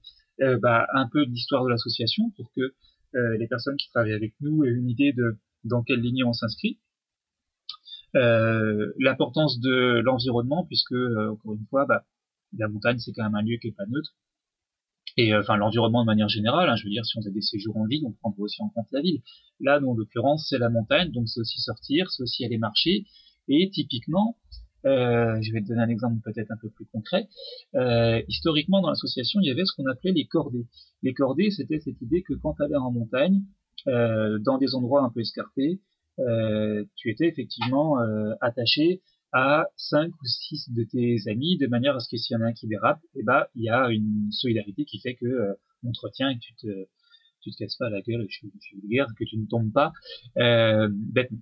bah, 0.61 0.87
un 0.93 1.07
peu 1.07 1.23
l'histoire 1.23 1.63
de 1.63 1.69
l'association 1.69 2.31
pour 2.35 2.51
que 2.55 2.73
les 3.13 3.47
personnes 3.47 3.75
qui 3.77 3.89
travaillent 3.89 4.13
avec 4.13 4.33
nous 4.41 4.63
aient 4.63 4.69
une 4.69 4.89
idée 4.89 5.13
de 5.13 5.37
dans 5.63 5.83
quelle 5.83 5.99
ligne 5.99 6.23
on 6.23 6.33
s'inscrit. 6.33 6.79
Euh, 8.15 8.91
l'importance 8.97 9.59
de 9.59 9.99
l'environnement, 9.99 10.65
puisque 10.65 10.93
encore 10.93 11.53
une 11.53 11.65
fois, 11.69 11.85
bah, 11.85 12.05
la 12.57 12.67
montagne 12.67 12.97
c'est 12.97 13.11
quand 13.13 13.23
même 13.23 13.35
un 13.35 13.43
lieu 13.43 13.57
qui 13.57 13.67
est 13.67 13.75
pas 13.75 13.85
neutre 13.85 14.15
et 15.17 15.33
euh, 15.33 15.41
enfin 15.41 15.57
l'environnement 15.57 16.01
de 16.01 16.07
manière 16.07 16.29
générale. 16.29 16.69
Hein, 16.69 16.75
je 16.75 16.85
veux 16.85 16.89
dire, 16.89 17.05
si 17.05 17.17
on 17.17 17.21
a 17.21 17.29
des 17.29 17.41
séjours 17.41 17.77
en 17.77 17.85
ville, 17.85 18.03
on 18.05 18.11
prendra 18.11 18.41
aussi 18.41 18.61
en 18.61 18.69
compte 18.69 18.87
la 18.91 19.01
ville. 19.01 19.21
Là, 19.59 19.79
nous, 19.79 19.89
en 19.89 19.93
l'occurrence, 19.93 20.47
c'est 20.49 20.57
la 20.57 20.69
montagne, 20.69 21.11
donc 21.11 21.27
c'est 21.27 21.39
aussi 21.39 21.59
sortir, 21.59 22.09
c'est 22.09 22.23
aussi 22.23 22.45
aller 22.45 22.57
marcher. 22.57 23.05
Et 23.47 23.69
typiquement, 23.71 24.37
euh, 24.85 25.41
je 25.41 25.51
vais 25.51 25.61
te 25.61 25.67
donner 25.67 25.81
un 25.81 25.89
exemple 25.89 26.19
peut-être 26.23 26.51
un 26.51 26.57
peu 26.57 26.69
plus 26.69 26.85
concret. 26.85 27.27
Euh, 27.75 28.21
historiquement, 28.27 28.81
dans 28.81 28.89
l'association, 28.89 29.39
il 29.41 29.47
y 29.47 29.51
avait 29.51 29.65
ce 29.65 29.73
qu'on 29.75 29.85
appelait 29.87 30.11
les 30.11 30.25
cordées. 30.25 30.67
Les 31.03 31.13
cordées, 31.13 31.51
c'était 31.51 31.79
cette 31.79 32.01
idée 32.01 32.23
que 32.23 32.33
quand 32.33 32.53
tu 32.53 32.63
allais 32.63 32.75
en 32.75 32.91
montagne, 32.91 33.41
euh, 33.87 34.39
dans 34.39 34.57
des 34.57 34.75
endroits 34.75 35.03
un 35.03 35.09
peu 35.09 35.21
escarpés, 35.21 35.79
tu 36.97 37.09
étais 37.09 37.29
effectivement 37.29 37.95
attaché 38.41 39.01
à 39.31 39.67
cinq 39.77 40.09
ou 40.09 40.25
six 40.25 40.69
de 40.69 40.83
tes 40.83 41.31
amis, 41.31 41.57
de 41.57 41.67
manière 41.67 41.95
à 41.95 41.99
ce 41.99 42.09
que 42.09 42.17
s'il 42.17 42.33
y 42.33 42.37
en 42.37 42.43
a 42.43 42.47
un 42.47 42.51
qui 42.51 42.67
dérape, 42.67 42.99
eh 43.15 43.23
ben, 43.23 43.45
il 43.55 43.63
y 43.63 43.69
a 43.69 43.89
une 43.89 44.29
solidarité 44.29 44.83
qui 44.83 44.99
fait 44.99 45.15
que 45.15 45.55
on 45.81 45.93
te 45.93 45.99
retient 46.01 46.29
et 46.29 46.35
que 46.35 46.41
tu 46.41 46.55
te, 46.55 46.67
te 47.49 47.57
casses 47.57 47.77
pas 47.77 47.89
la 47.89 48.01
gueule, 48.01 48.27
que 48.27 49.23
tu 49.23 49.37
ne 49.37 49.45
tombes 49.45 49.71
pas 49.71 49.93
bêtement. 50.35 51.39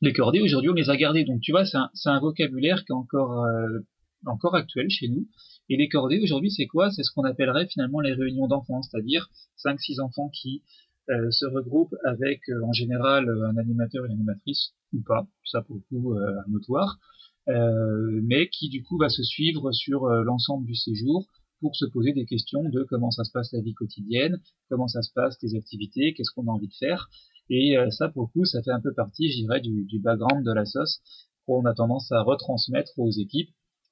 Les 0.00 0.12
cordées, 0.12 0.40
aujourd'hui, 0.40 0.70
on 0.70 0.74
les 0.74 0.90
a 0.90 0.96
gardées. 0.96 1.24
Donc, 1.24 1.40
tu 1.40 1.50
vois, 1.50 1.64
c'est 1.64 2.08
un, 2.08 2.20
vocabulaire 2.20 2.84
qui 2.84 2.92
est 2.92 2.96
encore, 2.96 3.44
euh, 3.44 3.80
encore 4.26 4.54
actuel 4.54 4.88
chez 4.90 5.08
nous. 5.08 5.26
Et 5.68 5.76
les 5.76 5.88
cordées, 5.88 6.20
aujourd'hui, 6.22 6.50
c'est 6.50 6.66
quoi? 6.66 6.90
C'est 6.90 7.02
ce 7.02 7.10
qu'on 7.12 7.24
appellerait 7.24 7.66
finalement 7.66 8.00
les 8.00 8.12
réunions 8.12 8.46
d'enfants, 8.46 8.82
c'est-à-dire 8.82 9.28
cinq, 9.56 9.80
six 9.80 10.00
enfants 10.00 10.30
qui 10.30 10.62
euh, 11.10 11.30
se 11.30 11.46
regroupe 11.46 11.94
avec 12.04 12.46
euh, 12.50 12.62
en 12.64 12.72
général 12.72 13.30
un 13.30 13.56
animateur 13.56 14.04
et 14.04 14.08
une 14.08 14.14
animatrice 14.14 14.74
ou 14.92 15.02
pas, 15.02 15.26
ça 15.42 15.62
pour 15.62 15.76
le 15.76 15.82
coup 15.88 16.14
euh, 16.14 16.34
notoire, 16.48 16.98
mais 17.46 18.50
qui 18.50 18.68
du 18.68 18.82
coup 18.82 18.98
va 18.98 19.08
se 19.08 19.22
suivre 19.22 19.72
sur 19.72 20.06
l'ensemble 20.06 20.66
du 20.66 20.74
séjour 20.74 21.26
pour 21.60 21.74
se 21.76 21.86
poser 21.86 22.12
des 22.12 22.26
questions 22.26 22.62
de 22.62 22.82
comment 22.82 23.10
ça 23.10 23.24
se 23.24 23.32
passe 23.32 23.54
la 23.54 23.62
vie 23.62 23.72
quotidienne, 23.72 24.38
comment 24.68 24.86
ça 24.86 25.00
se 25.00 25.10
passe 25.14 25.38
tes 25.38 25.56
activités, 25.56 26.12
qu'est-ce 26.12 26.30
qu'on 26.30 26.46
a 26.46 26.50
envie 26.50 26.68
de 26.68 26.74
faire. 26.78 27.08
Et 27.50 27.76
ça, 27.90 28.08
pour 28.08 28.22
le 28.22 28.28
coup, 28.28 28.44
ça 28.44 28.62
fait 28.62 28.70
un 28.70 28.80
peu 28.80 28.92
partie, 28.92 29.30
je 29.30 29.38
dirais, 29.38 29.60
du, 29.60 29.84
du 29.84 29.98
background 29.98 30.44
de 30.44 30.52
la 30.52 30.66
sauce 30.66 31.00
qu'on 31.46 31.64
a 31.64 31.74
tendance 31.74 32.12
à 32.12 32.20
retransmettre 32.20 32.92
aux 32.98 33.10
équipes 33.10 33.50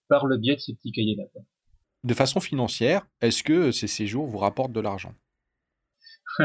par 0.08 0.26
le 0.26 0.36
biais 0.36 0.56
de 0.56 0.60
ces 0.60 0.74
petits 0.74 0.92
cahiers-là. 0.92 1.24
De 2.04 2.14
façon 2.14 2.38
financière, 2.38 3.06
est-ce 3.20 3.42
que 3.42 3.72
ces 3.72 3.86
séjours 3.86 4.26
vous 4.26 4.38
rapportent 4.38 4.72
de 4.72 4.80
l'argent? 4.80 5.14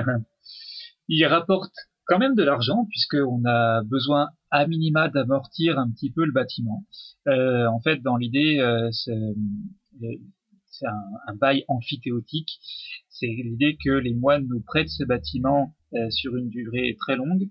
Il 1.08 1.26
rapporte 1.26 1.74
quand 2.06 2.17
même 2.17 2.36
de 2.36 2.43
l'argent 2.43 2.86
puisqu'on 2.89 3.43
a 3.45 3.84
besoin 3.84 4.30
à 4.50 4.65
minima 4.65 5.10
d'amortir 5.10 5.78
un 5.78 5.89
petit 5.91 6.12
peu 6.12 6.26
le 6.26 6.32
bâtiment. 6.32 6.86
Euh, 7.28 7.67
en 7.67 7.80
fait, 7.80 8.02
dans 8.02 8.17
l'idée, 8.17 8.60
euh, 8.60 8.89
c'est 10.82 10.88
un, 10.88 11.36
bail 11.36 11.63
amphithéotique. 11.67 12.60
C'est 13.10 13.28
l'idée 13.28 13.78
que 13.84 13.91
les 13.91 14.13
moines 14.13 14.48
nous 14.48 14.62
prêtent 14.62 14.89
ce 14.89 15.04
bâtiment 15.04 15.76
euh, 15.94 16.10
sur 16.10 16.36
une 16.36 16.50
durée 16.50 16.96
très 17.00 17.15
longue, 17.15 17.50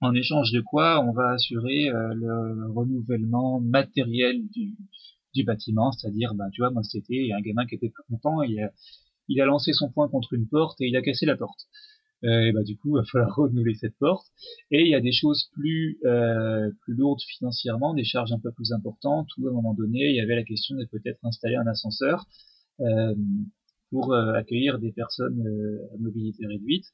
en 0.00 0.14
échange 0.14 0.52
de 0.52 0.60
quoi 0.60 1.04
on 1.04 1.12
va 1.12 1.32
assurer 1.32 1.88
euh, 1.88 2.14
le 2.14 2.70
renouvellement 2.72 3.60
matériel 3.60 4.42
du, 4.50 4.76
bâtiment, 5.44 5.92
c'est-à-dire, 5.92 6.34
ben, 6.34 6.50
tu 6.50 6.62
vois, 6.62 6.70
moi 6.70 6.82
cet 6.82 7.04
un 7.10 7.40
gamin 7.40 7.64
qui 7.66 7.76
était 7.76 7.90
pas 7.90 8.02
content, 8.08 8.42
il 8.42 8.68
il 9.28 9.40
a 9.40 9.44
lancé 9.44 9.72
son 9.72 9.90
poing 9.90 10.08
contre 10.08 10.32
une 10.32 10.48
porte 10.48 10.80
et 10.80 10.88
il 10.88 10.96
a 10.96 11.02
cassé 11.02 11.26
la 11.26 11.36
porte. 11.36 11.68
Euh, 12.24 12.46
et 12.46 12.52
bah 12.52 12.62
du 12.62 12.76
coup, 12.76 12.96
il 12.96 13.00
va 13.00 13.04
falloir 13.04 13.34
renouveler 13.34 13.74
cette 13.74 13.96
porte. 13.98 14.26
Et 14.70 14.82
il 14.82 14.88
y 14.88 14.94
a 14.94 15.00
des 15.00 15.12
choses 15.12 15.48
plus 15.52 15.98
euh, 16.04 16.70
plus 16.82 16.94
lourdes 16.94 17.20
financièrement, 17.22 17.94
des 17.94 18.04
charges 18.04 18.32
un 18.32 18.40
peu 18.40 18.52
plus 18.52 18.72
importantes. 18.72 19.28
Où 19.38 19.46
à 19.46 19.50
un 19.50 19.54
moment 19.54 19.74
donné, 19.74 20.10
il 20.10 20.16
y 20.16 20.20
avait 20.20 20.36
la 20.36 20.44
question 20.44 20.76
de 20.76 20.84
peut-être 20.84 21.18
installer 21.24 21.56
un 21.56 21.66
ascenseur 21.66 22.26
euh, 22.80 23.14
pour 23.90 24.12
euh, 24.12 24.32
accueillir 24.34 24.78
des 24.78 24.92
personnes 24.92 25.40
à 25.94 25.96
mobilité 25.98 26.46
réduite. 26.46 26.84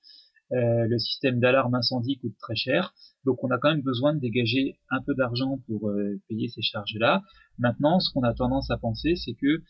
le 0.50 0.98
système 0.98 1.40
d'alarme 1.40 1.74
incendie 1.74 2.18
coûte 2.18 2.37
très 2.38 2.54
cher, 2.54 2.94
donc 3.24 3.42
on 3.42 3.50
a 3.50 3.58
quand 3.58 3.70
même 3.70 3.82
besoin 3.82 4.14
de 4.14 4.20
dégager 4.20 4.76
un 4.90 5.00
peu 5.02 5.14
d'argent 5.14 5.58
pour 5.66 5.90
payer 6.28 6.48
ces 6.48 6.62
charges-là. 6.62 7.22
Maintenant, 7.58 7.98
ce 7.98 8.12
qu'on 8.12 8.22
a 8.22 8.32
tendance 8.32 8.70
à 8.70 8.76
penser, 8.76 9.16
c'est 9.16 9.34
que 9.34 9.62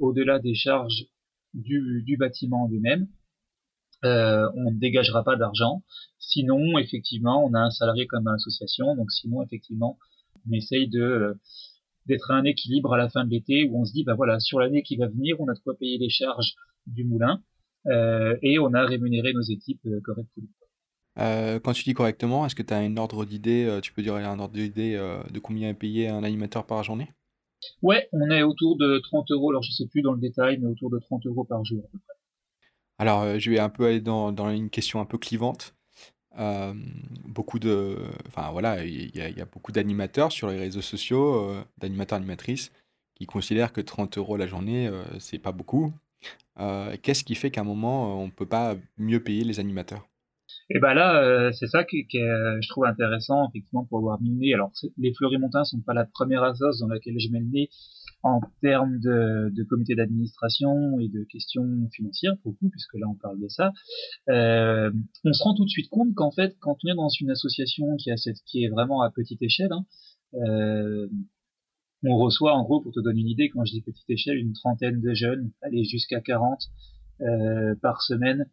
au-delà 0.00 0.38
des 0.40 0.54
charges 0.54 1.06
du, 1.54 2.02
du 2.04 2.18
bâtiment 2.18 2.68
lui-même, 2.68 3.08
euh, 4.04 4.48
on 4.54 4.70
ne 4.70 4.78
dégagera 4.78 5.24
pas 5.24 5.36
d'argent. 5.36 5.82
Sinon, 6.18 6.78
effectivement, 6.78 7.44
on 7.44 7.54
a 7.54 7.60
un 7.60 7.70
salarié 7.70 8.06
comme 8.06 8.26
association, 8.28 8.94
donc 8.94 9.10
sinon, 9.10 9.42
effectivement, 9.42 9.98
on 10.48 10.52
essaye 10.52 10.88
de 10.88 11.00
euh, 11.00 11.34
d'être 12.06 12.30
à 12.30 12.34
un 12.34 12.44
équilibre 12.44 12.94
à 12.94 12.98
la 12.98 13.10
fin 13.10 13.24
de 13.24 13.30
l'été 13.30 13.68
où 13.68 13.80
on 13.80 13.84
se 13.84 13.92
dit, 13.92 14.04
bah 14.04 14.14
voilà, 14.14 14.40
sur 14.40 14.60
l'année 14.60 14.82
qui 14.82 14.96
va 14.96 15.08
venir, 15.08 15.36
on 15.40 15.48
a 15.48 15.54
de 15.54 15.58
quoi 15.60 15.76
payer 15.76 15.98
les 15.98 16.08
charges 16.08 16.54
du 16.86 17.04
moulin 17.04 17.42
euh, 17.86 18.36
et 18.42 18.58
on 18.58 18.72
a 18.72 18.86
rémunéré 18.86 19.32
nos 19.34 19.42
équipes 19.42 19.86
correctement. 20.02 20.48
quand 21.16 21.72
tu 21.72 21.84
dis 21.84 21.92
correctement, 21.92 22.46
est-ce 22.46 22.54
que 22.54 22.62
tu 22.62 22.72
as 22.72 22.78
un 22.78 22.96
ordre 22.96 23.26
d'idée, 23.26 23.78
tu 23.82 23.92
peux 23.92 24.00
dire 24.02 24.14
un 24.14 24.38
ordre 24.38 24.54
d'idée 24.54 24.96
de 24.96 25.38
combien 25.38 25.68
est 25.68 25.74
payé 25.74 26.08
un 26.08 26.24
animateur 26.24 26.64
par 26.66 26.82
journée? 26.82 27.12
Ouais, 27.82 28.08
on 28.12 28.30
est 28.30 28.42
autour 28.42 28.78
de 28.78 29.00
30 29.00 29.30
euros, 29.32 29.50
alors 29.50 29.62
je 29.62 29.72
sais 29.72 29.86
plus 29.86 30.00
dans 30.00 30.12
le 30.12 30.20
détail, 30.20 30.58
mais 30.58 30.68
autour 30.68 30.90
de 30.90 30.98
30 30.98 31.26
euros 31.26 31.44
par 31.44 31.62
jour 31.64 31.84
à 31.84 31.88
peu 31.92 31.98
près. 31.98 32.17
Alors, 32.98 33.22
euh, 33.22 33.38
je 33.38 33.50
vais 33.50 33.60
un 33.60 33.68
peu 33.68 33.86
aller 33.86 34.00
dans, 34.00 34.32
une 34.50 34.70
question 34.70 35.00
un 35.00 35.04
peu 35.04 35.18
clivante. 35.18 35.74
Euh, 36.38 36.74
beaucoup 37.24 37.58
de, 37.58 37.96
voilà, 38.52 38.84
il 38.84 39.16
y, 39.16 39.40
a 39.40 39.44
beaucoup 39.44 39.72
d'animateurs 39.72 40.30
sur 40.32 40.48
les 40.48 40.58
réseaux 40.58 40.82
sociaux, 40.82 41.50
euh, 41.50 41.62
d'animateurs 41.78 42.18
animatrices, 42.18 42.72
qui 43.14 43.26
considèrent 43.26 43.72
que 43.72 43.80
30 43.80 44.18
euros 44.18 44.36
la 44.36 44.46
journée, 44.46 44.90
c'est 45.18 45.38
pas 45.38 45.52
beaucoup. 45.52 45.92
Qu'est-ce 47.02 47.24
qui 47.24 47.34
fait 47.34 47.50
qu'à 47.50 47.62
un 47.62 47.64
moment, 47.64 48.20
on 48.20 48.26
ne 48.26 48.30
peut 48.30 48.46
pas 48.46 48.76
mieux 48.96 49.20
payer 49.20 49.42
les 49.42 49.58
animateurs? 49.58 50.06
Et 50.70 50.78
ben 50.78 50.94
là, 50.94 51.52
c'est 51.52 51.66
ça 51.66 51.82
que, 51.82 51.96
je 51.96 52.68
trouve 52.68 52.84
intéressant, 52.84 53.48
effectivement, 53.48 53.84
pour 53.84 53.98
avoir 53.98 54.20
mis 54.20 54.54
Alors, 54.54 54.70
les 54.96 55.12
Fleury-Montins 55.14 55.64
sont 55.64 55.80
pas 55.80 55.94
la 55.94 56.04
première 56.04 56.44
assoce 56.44 56.78
dans 56.78 56.86
laquelle 56.86 57.18
je 57.18 57.30
mets 57.30 57.40
le 57.40 57.46
nez 57.46 57.70
en 58.22 58.40
termes 58.60 58.98
de, 58.98 59.62
comité 59.68 59.94
d'administration 59.94 60.98
et 61.00 61.08
de 61.08 61.24
questions 61.24 61.88
financières, 61.94 62.36
pour 62.42 62.54
vous, 62.60 62.68
puisque 62.70 62.94
là 62.94 63.06
on 63.08 63.14
parle 63.14 63.40
de 63.40 63.48
ça. 63.48 63.72
Euh, 64.28 64.90
on 65.24 65.32
se 65.32 65.42
rend 65.42 65.54
tout 65.54 65.64
de 65.64 65.70
suite 65.70 65.88
compte 65.90 66.14
qu'en 66.14 66.30
fait, 66.30 66.56
quand 66.60 66.76
on 66.84 66.88
est 66.88 66.96
dans 66.96 67.08
une 67.08 67.30
association 67.30 67.96
qui, 67.96 68.10
a 68.10 68.16
cette, 68.16 68.38
qui 68.46 68.64
est 68.64 68.68
vraiment 68.68 69.02
à 69.02 69.10
petite 69.10 69.42
échelle, 69.42 69.72
hein, 69.72 69.86
euh, 70.34 71.08
on 72.04 72.16
reçoit, 72.16 72.54
en 72.54 72.62
gros, 72.62 72.80
pour 72.80 72.92
te 72.92 73.00
donner 73.00 73.20
une 73.20 73.28
idée, 73.28 73.50
quand 73.50 73.64
je 73.64 73.72
dis 73.72 73.82
petite 73.82 74.08
échelle, 74.08 74.36
une 74.36 74.52
trentaine 74.52 75.00
de 75.00 75.14
jeunes, 75.14 75.50
aller 75.62 75.84
jusqu'à 75.84 76.20
40 76.20 76.60
euh, 77.20 77.74
par 77.82 78.02
semaine 78.02 78.46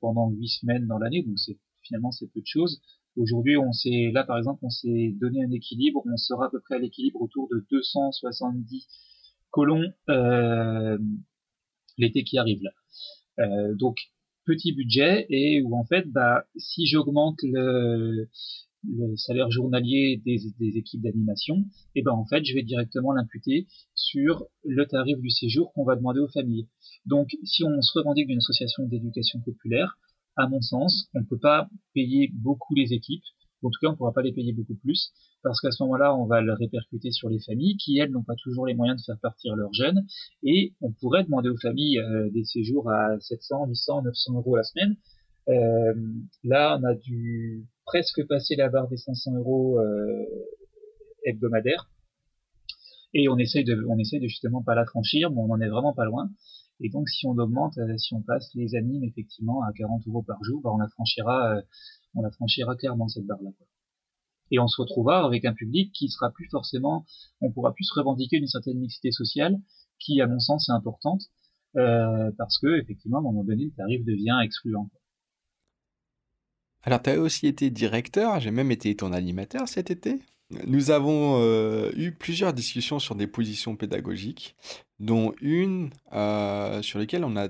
pendant 0.00 0.30
huit 0.30 0.48
semaines 0.48 0.86
dans 0.86 0.96
l'année, 0.96 1.22
donc 1.22 1.36
finalement 1.82 2.10
c'est 2.10 2.26
peu 2.32 2.40
de 2.40 2.46
choses. 2.46 2.80
Aujourd'hui, 3.16 3.56
on 3.56 3.72
s'est 3.72 4.10
là 4.12 4.24
par 4.24 4.38
exemple, 4.38 4.60
on 4.62 4.70
s'est 4.70 5.14
donné 5.20 5.42
un 5.42 5.50
équilibre, 5.50 6.02
on 6.06 6.16
sera 6.16 6.46
à 6.46 6.50
peu 6.50 6.60
près 6.60 6.76
à 6.76 6.78
l'équilibre 6.78 7.20
autour 7.20 7.48
de 7.48 7.64
270 7.70 8.86
colons 9.50 9.90
euh, 10.08 10.98
l'été 11.98 12.24
qui 12.24 12.38
arrive 12.38 12.62
là. 12.62 12.70
Euh, 13.38 13.74
donc 13.74 13.96
petit 14.44 14.72
budget 14.72 15.26
et 15.30 15.62
où 15.62 15.76
en 15.76 15.84
fait, 15.84 16.10
bah 16.10 16.44
si 16.56 16.86
j'augmente 16.86 17.38
le, 17.42 18.28
le 18.84 19.16
salaire 19.16 19.50
journalier 19.50 20.20
des, 20.24 20.38
des 20.58 20.78
équipes 20.78 21.02
d'animation, 21.02 21.64
et 21.94 22.02
ben 22.02 22.12
en 22.12 22.26
fait 22.26 22.44
je 22.44 22.54
vais 22.54 22.62
directement 22.62 23.12
l'imputer 23.12 23.66
sur 23.94 24.46
le 24.64 24.86
tarif 24.86 25.18
du 25.20 25.30
séjour 25.30 25.72
qu'on 25.72 25.84
va 25.84 25.96
demander 25.96 26.20
aux 26.20 26.28
familles. 26.28 26.68
Donc 27.06 27.30
si 27.44 27.64
on 27.64 27.80
se 27.80 27.98
revendique 27.98 28.28
d'une 28.28 28.38
association 28.38 28.86
d'éducation 28.86 29.40
populaire, 29.40 29.98
à 30.36 30.48
mon 30.48 30.60
sens, 30.60 31.08
on 31.14 31.20
ne 31.20 31.24
peut 31.24 31.38
pas 31.38 31.68
payer 31.94 32.30
beaucoup 32.34 32.74
les 32.74 32.92
équipes, 32.92 33.24
en 33.62 33.70
tout 33.70 33.78
cas 33.80 33.88
on 33.88 33.92
ne 33.92 33.96
pourra 33.96 34.12
pas 34.12 34.22
les 34.22 34.32
payer 34.32 34.52
beaucoup 34.52 34.74
plus, 34.76 35.12
parce 35.42 35.60
qu'à 35.60 35.70
ce 35.70 35.82
moment-là 35.84 36.14
on 36.14 36.26
va 36.26 36.40
le 36.40 36.52
répercuter 36.52 37.10
sur 37.10 37.28
les 37.28 37.40
familles 37.40 37.76
qui 37.76 37.98
elles 37.98 38.10
n'ont 38.10 38.22
pas 38.22 38.36
toujours 38.36 38.66
les 38.66 38.74
moyens 38.74 39.00
de 39.00 39.04
faire 39.04 39.18
partir 39.20 39.56
leurs 39.56 39.72
jeunes, 39.72 40.06
et 40.42 40.74
on 40.80 40.92
pourrait 40.92 41.24
demander 41.24 41.48
aux 41.48 41.58
familles 41.58 41.98
euh, 41.98 42.30
des 42.30 42.44
séjours 42.44 42.90
à 42.90 43.18
700, 43.20 43.66
800, 43.66 44.02
900 44.02 44.34
euros 44.34 44.56
la 44.56 44.62
semaine. 44.62 44.96
Euh, 45.48 45.94
là 46.44 46.78
on 46.80 46.84
a 46.84 46.94
dû 46.94 47.66
presque 47.84 48.26
passer 48.26 48.56
la 48.56 48.68
barre 48.68 48.88
des 48.88 48.96
500 48.96 49.36
euros 49.36 49.78
euh, 49.78 50.24
hebdomadaires. 51.24 51.88
Et 53.14 53.28
on 53.28 53.38
essaye 53.38 53.64
de, 53.64 53.74
de 53.74 54.28
justement 54.28 54.62
pas 54.62 54.74
la 54.74 54.84
franchir, 54.84 55.30
mais 55.30 55.38
on 55.38 55.50
en 55.50 55.60
est 55.60 55.68
vraiment 55.68 55.94
pas 55.94 56.04
loin. 56.04 56.28
Et 56.80 56.90
donc, 56.90 57.08
si 57.08 57.26
on 57.26 57.36
augmente, 57.38 57.78
euh, 57.78 57.96
si 57.96 58.14
on 58.14 58.22
passe 58.22 58.50
les 58.54 58.74
animes 58.74 59.04
effectivement 59.04 59.62
à 59.62 59.72
40 59.72 60.06
euros 60.06 60.22
par 60.22 60.42
jour, 60.44 60.60
bah, 60.62 60.70
on 60.72 60.78
la 60.78 60.88
franchira, 60.88 61.56
euh, 61.56 61.62
on 62.14 62.22
la 62.22 62.30
franchira 62.30 62.76
clairement 62.76 63.08
cette 63.08 63.26
barre-là. 63.26 63.50
Et 64.50 64.58
on 64.58 64.68
se 64.68 64.80
retrouvera 64.80 65.24
avec 65.24 65.44
un 65.44 65.54
public 65.54 65.92
qui 65.92 66.08
sera 66.08 66.30
plus 66.30 66.48
forcément, 66.50 67.04
on 67.40 67.50
pourra 67.50 67.72
plus 67.72 67.90
revendiquer 67.90 68.36
une 68.36 68.46
certaine 68.46 68.78
mixité 68.78 69.10
sociale, 69.10 69.58
qui, 69.98 70.20
à 70.20 70.26
mon 70.26 70.38
sens, 70.38 70.68
est 70.68 70.72
importante, 70.72 71.22
euh, 71.76 72.30
parce 72.36 72.58
que 72.58 72.80
effectivement, 72.80 73.18
à 73.18 73.20
un 73.20 73.24
moment 73.24 73.44
donné, 73.44 73.64
le 73.64 73.72
tarif 73.72 74.04
devient 74.04 74.38
excluant. 74.44 74.90
Alors, 76.82 77.02
tu 77.02 77.10
as 77.10 77.18
aussi 77.18 77.48
été 77.48 77.70
directeur, 77.70 78.38
j'ai 78.38 78.52
même 78.52 78.70
été 78.70 78.94
ton 78.94 79.12
animateur 79.12 79.66
cet 79.68 79.90
été. 79.90 80.20
Nous 80.50 80.90
avons 80.90 81.40
euh, 81.40 81.90
eu 81.96 82.12
plusieurs 82.12 82.52
discussions 82.52 82.98
sur 82.98 83.14
des 83.14 83.26
positions 83.26 83.74
pédagogiques, 83.74 84.54
dont 85.00 85.32
une 85.40 85.90
euh, 86.12 86.82
sur 86.82 86.98
lesquelles 86.98 87.24
on 87.24 87.36
a 87.36 87.48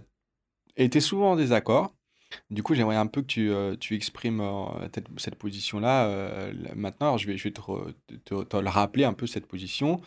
été 0.76 1.00
souvent 1.00 1.32
en 1.32 1.36
désaccord. 1.36 1.95
Du 2.50 2.62
coup, 2.62 2.74
j'aimerais 2.74 2.96
un 2.96 3.06
peu 3.06 3.22
que 3.22 3.26
tu, 3.26 3.50
euh, 3.50 3.76
tu 3.78 3.94
exprimes 3.94 4.42
cette 5.16 5.36
position-là 5.36 6.50
maintenant. 6.74 7.08
Alors, 7.08 7.18
je 7.18 7.26
vais, 7.26 7.36
je 7.36 7.44
vais 7.44 7.52
te, 7.52 7.60
te, 8.24 8.42
te, 8.44 8.56
le 8.56 8.68
rappeler 8.68 9.04
un 9.04 9.12
peu 9.12 9.26
cette 9.26 9.46
position 9.46 10.00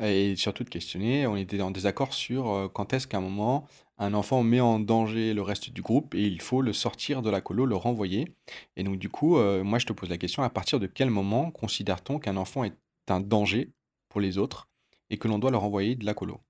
et 0.00 0.36
surtout 0.36 0.64
te 0.64 0.70
questionner. 0.70 1.26
On 1.26 1.36
était 1.36 1.60
en 1.60 1.70
désaccord 1.70 2.14
sur 2.14 2.70
quand 2.74 2.92
est-ce 2.92 3.06
qu'à 3.06 3.18
un 3.18 3.22
moment 3.22 3.66
un 3.98 4.14
enfant 4.14 4.42
met 4.42 4.60
en 4.60 4.80
danger 4.80 5.34
le 5.34 5.42
reste 5.42 5.70
du 5.70 5.82
groupe 5.82 6.14
et 6.14 6.26
il 6.26 6.40
faut 6.40 6.62
le 6.62 6.72
sortir 6.72 7.22
de 7.22 7.30
la 7.30 7.40
colo, 7.40 7.66
le 7.66 7.76
renvoyer. 7.76 8.34
Et 8.76 8.82
donc 8.82 8.98
du 8.98 9.08
coup, 9.08 9.36
euh, 9.36 9.62
moi 9.62 9.78
je 9.78 9.86
te 9.86 9.92
pose 9.92 10.08
la 10.08 10.18
question, 10.18 10.42
à 10.42 10.50
partir 10.50 10.80
de 10.80 10.86
quel 10.86 11.10
moment 11.10 11.50
considère-t-on 11.50 12.18
qu'un 12.18 12.36
enfant 12.36 12.64
est 12.64 12.76
un 13.08 13.20
danger 13.20 13.70
pour 14.08 14.20
les 14.20 14.38
autres 14.38 14.68
et 15.10 15.18
que 15.18 15.28
l'on 15.28 15.38
doit 15.38 15.50
le 15.50 15.58
renvoyer 15.58 15.94
de 15.94 16.04
la 16.04 16.14
colo? 16.14 16.40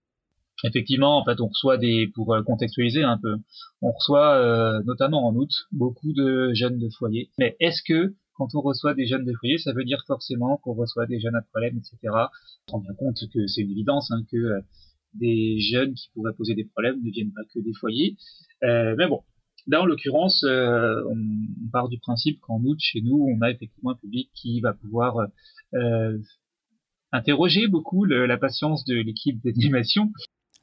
Effectivement, 0.63 1.19
en 1.19 1.25
fait, 1.25 1.41
on 1.41 1.49
reçoit 1.49 1.79
des, 1.79 2.11
pour 2.15 2.33
euh, 2.33 2.43
contextualiser 2.43 3.03
un 3.03 3.19
peu, 3.19 3.37
on 3.83 3.91
reçoit 3.91 4.37
euh, 4.37 4.83
notamment 4.85 5.27
en 5.27 5.35
août 5.35 5.51
beaucoup 5.73 6.13
de 6.13 6.53
jeunes 6.55 6.79
de 6.79 6.89
foyer. 6.91 7.31
Mais 7.39 7.57
est-ce 7.61 7.83
que 7.87 8.15
quand 8.37 8.49
on 8.55 8.61
reçoit 8.61 8.95
des 8.95 9.07
jeunes 9.07 9.25
de 9.25 9.33
foyer, 9.35 9.59
ça 9.59 9.73
veut 9.73 9.85
dire 9.85 10.03
forcément 10.07 10.57
qu'on 10.59 10.75
reçoit 10.75 11.07
des 11.07 11.21
jeunes 11.21 11.37
à 11.37 11.43
problème, 11.43 11.79
etc. 11.79 11.97
On 12.05 12.69
se 12.69 12.73
rend 12.73 12.81
bien 12.81 12.95
compte 12.95 13.19
que 13.33 13.47
c'est 13.47 13.63
une 13.63 13.71
évidence, 13.71 14.11
hein, 14.11 14.23
que 14.31 14.63
des 15.15 15.59
jeunes 15.61 15.95
qui 15.95 16.09
pourraient 16.15 16.35
poser 16.35 16.55
des 16.55 16.65
problèmes 16.65 17.03
ne 17.03 17.11
viennent 17.11 17.33
pas 17.33 17.45
que 17.53 17.61
des 17.61 17.73
foyers. 17.75 18.17
Euh, 18.63 18.95
mais 18.99 19.09
bon, 19.09 19.23
là 19.67 19.83
en 19.83 19.87
l'occurrence, 19.87 20.45
euh, 20.45 21.03
on, 21.09 21.71
part 21.73 21.89
du 21.89 21.99
principe 21.99 22.41
qu'en 22.41 22.61
août, 22.65 22.79
chez 22.81 23.01
nous, 23.01 23.17
on 23.17 23.41
a 23.43 23.51
effectivement 23.51 23.93
un 23.93 23.97
public 23.97 24.31
qui 24.35 24.61
va 24.61 24.73
pouvoir 24.75 25.17
euh, 25.75 26.19
interroger 27.13 27.69
beaucoup 27.69 28.05
la 28.05 28.37
patience 28.37 28.85
de 28.85 28.95
l'équipe 28.95 29.43
d'animation. 29.43 30.11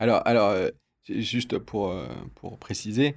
Alors, 0.01 0.21
alors 0.25 0.55
juste 1.07 1.57
pour, 1.59 1.95
pour 2.35 2.57
préciser, 2.57 3.15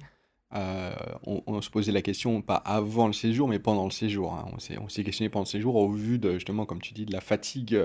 on, 0.51 1.61
se 1.61 1.69
posait 1.69 1.91
la 1.91 2.01
question 2.01 2.41
pas 2.41 2.55
avant 2.55 3.07
le 3.07 3.13
séjour, 3.13 3.47
mais 3.47 3.59
pendant 3.59 3.85
le 3.85 3.91
séjour. 3.91 4.33
Hein. 4.33 4.45
On 4.79 4.89
s'est 4.89 5.03
questionné 5.03 5.29
pendant 5.29 5.43
le 5.43 5.49
séjour 5.49 5.75
au 5.75 5.91
vu 5.91 6.19
de, 6.19 6.33
justement, 6.33 6.65
comme 6.65 6.81
tu 6.81 6.93
dis, 6.93 7.05
de 7.05 7.11
la 7.11 7.21
fatigue 7.21 7.75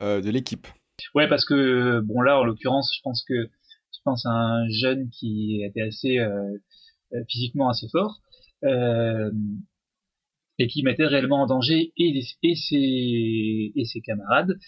de 0.00 0.30
l'équipe. 0.30 0.66
Ouais, 1.14 1.28
parce 1.28 1.44
que 1.44 2.00
bon 2.00 2.20
là, 2.22 2.38
en 2.38 2.44
l'occurrence, 2.44 2.92
je 2.96 3.00
pense 3.02 3.24
que 3.26 3.34
je 3.98 3.98
pense 4.04 4.26
à 4.26 4.30
un 4.30 4.68
jeune 4.68 5.10
qui 5.10 5.62
était 5.64 5.82
assez 5.82 6.18
euh, 6.18 6.56
euh, 7.14 7.24
physiquement 7.28 7.68
assez 7.68 7.88
fort 7.90 8.20
euh, 8.64 9.30
et 10.58 10.66
qui 10.66 10.82
mettait 10.82 11.06
réellement 11.06 11.42
en 11.42 11.46
danger 11.46 11.92
et, 11.96 12.20
et 12.42 12.54
ses 12.54 13.72
et 13.74 13.84
ses 13.84 14.00
camarades 14.00 14.58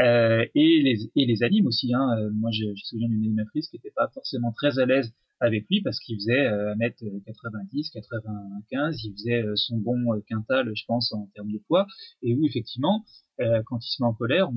euh, 0.00 0.44
et 0.54 0.82
les 0.82 1.10
et 1.16 1.26
les 1.26 1.42
animes 1.42 1.66
aussi. 1.66 1.92
Hein. 1.94 2.16
Euh, 2.18 2.30
moi, 2.32 2.50
je, 2.52 2.66
me 2.66 2.76
souviens 2.76 3.08
d'une 3.08 3.24
animatrice 3.24 3.68
qui 3.68 3.76
n'était 3.76 3.92
pas 3.94 4.08
forcément 4.14 4.52
très 4.52 4.78
à 4.78 4.86
l'aise 4.86 5.12
avec 5.40 5.64
lui 5.70 5.80
parce 5.80 5.98
qu'il 6.00 6.16
faisait 6.16 6.50
1m90, 6.50 7.92
95, 7.92 9.04
il 9.04 9.12
faisait 9.12 9.42
son 9.54 9.78
bon 9.78 10.20
quintal, 10.28 10.70
je 10.74 10.84
pense, 10.86 11.14
en 11.14 11.30
termes 11.34 11.50
de 11.50 11.58
poids, 11.66 11.86
et 12.22 12.34
où 12.34 12.44
effectivement, 12.44 13.06
quand 13.38 13.78
il 13.78 13.88
se 13.88 14.02
met 14.02 14.06
en 14.06 14.12
colère, 14.12 14.50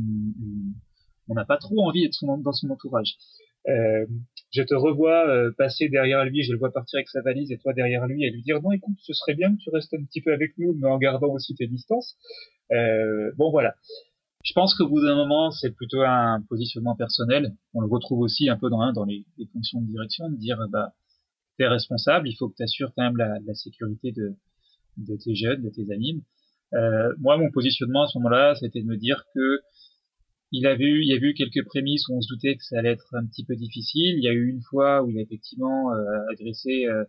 on 1.30 1.34
n'a 1.36 1.46
pas 1.46 1.56
trop 1.56 1.88
envie 1.88 2.02
d'être 2.02 2.20
dans 2.42 2.52
son 2.52 2.70
entourage. 2.70 3.16
Je 4.54 4.62
te 4.62 4.76
revois 4.76 5.28
euh, 5.28 5.52
passer 5.58 5.90
derrière 5.90 6.24
lui, 6.26 6.44
je 6.44 6.52
le 6.52 6.60
vois 6.60 6.72
partir 6.72 6.98
avec 6.98 7.10
sa 7.10 7.22
valise 7.22 7.52
et 7.52 7.58
toi 7.58 7.74
derrière 7.74 8.06
lui 8.06 8.24
et 8.24 8.30
lui 8.30 8.44
dire 8.44 8.62
non 8.62 8.72
écoute 8.72 8.96
ce 9.02 9.12
serait 9.14 9.34
bien 9.34 9.52
que 9.52 9.60
tu 9.60 9.72
restes 9.72 9.94
un 9.96 10.04
petit 10.04 10.22
peu 10.22 10.32
avec 10.32 10.56
nous 10.60 10.74
mais 10.80 10.88
en 10.88 11.00
gardant 11.00 11.30
aussi 11.34 11.56
tes 11.56 11.66
distances. 11.66 12.16
Euh, 12.72 13.32
bon 13.36 13.50
voilà. 13.50 13.74
Je 14.44 14.54
pense 14.54 14.76
qu'au 14.76 14.88
bout 14.88 15.02
d'un 15.02 15.16
moment 15.16 15.50
c'est 15.50 15.72
plutôt 15.72 16.02
un 16.02 16.44
positionnement 16.48 16.96
personnel. 16.96 17.56
On 17.74 17.82
le 17.82 17.88
retrouve 17.88 18.20
aussi 18.20 18.48
un 18.48 18.58
peu 18.58 18.70
dans, 18.70 18.82
hein, 18.82 18.94
dans 18.94 19.06
les, 19.06 19.26
fonctions 19.52 19.82
de 19.82 19.88
direction 19.88 20.30
de 20.30 20.38
dire 20.38 20.60
bah 20.70 20.94
t'es 21.58 21.68
responsable, 21.68 22.30
il 22.30 22.36
faut 22.36 22.48
que 22.50 22.56
tu 22.56 22.64
assures 22.64 22.92
quand 22.96 23.04
même 23.04 23.18
la, 23.18 23.40
la 23.46 23.56
sécurité 23.56 24.12
de, 24.12 24.36
de 24.98 25.18
tes 25.18 25.34
jeunes, 25.34 25.64
de 25.64 25.70
tes 25.70 25.92
animes. 25.92 26.22
Euh, 26.74 27.12
moi 27.20 27.38
mon 27.38 27.50
positionnement 27.50 28.04
à 28.04 28.08
ce 28.08 28.20
moment-là 28.20 28.54
c'était 28.54 28.82
de 28.82 28.88
me 28.88 28.98
dire 28.98 29.24
que 29.34 29.62
il 30.54 30.68
avait 30.68 30.86
eu, 30.86 31.02
il 31.02 31.08
y 31.08 31.14
a 31.14 31.16
eu 31.16 31.34
quelques 31.34 31.66
prémices 31.66 32.08
où 32.08 32.16
on 32.16 32.22
se 32.22 32.32
doutait 32.32 32.56
que 32.56 32.64
ça 32.64 32.78
allait 32.78 32.92
être 32.92 33.08
un 33.14 33.26
petit 33.26 33.44
peu 33.44 33.56
difficile. 33.56 34.18
Il 34.18 34.24
y 34.24 34.28
a 34.28 34.34
eu 34.34 34.50
une 34.50 34.62
fois 34.62 35.04
où 35.04 35.10
il 35.10 35.18
a 35.18 35.22
effectivement 35.22 35.92
euh, 35.92 36.32
agressé 36.32 36.86
euh, 36.86 37.04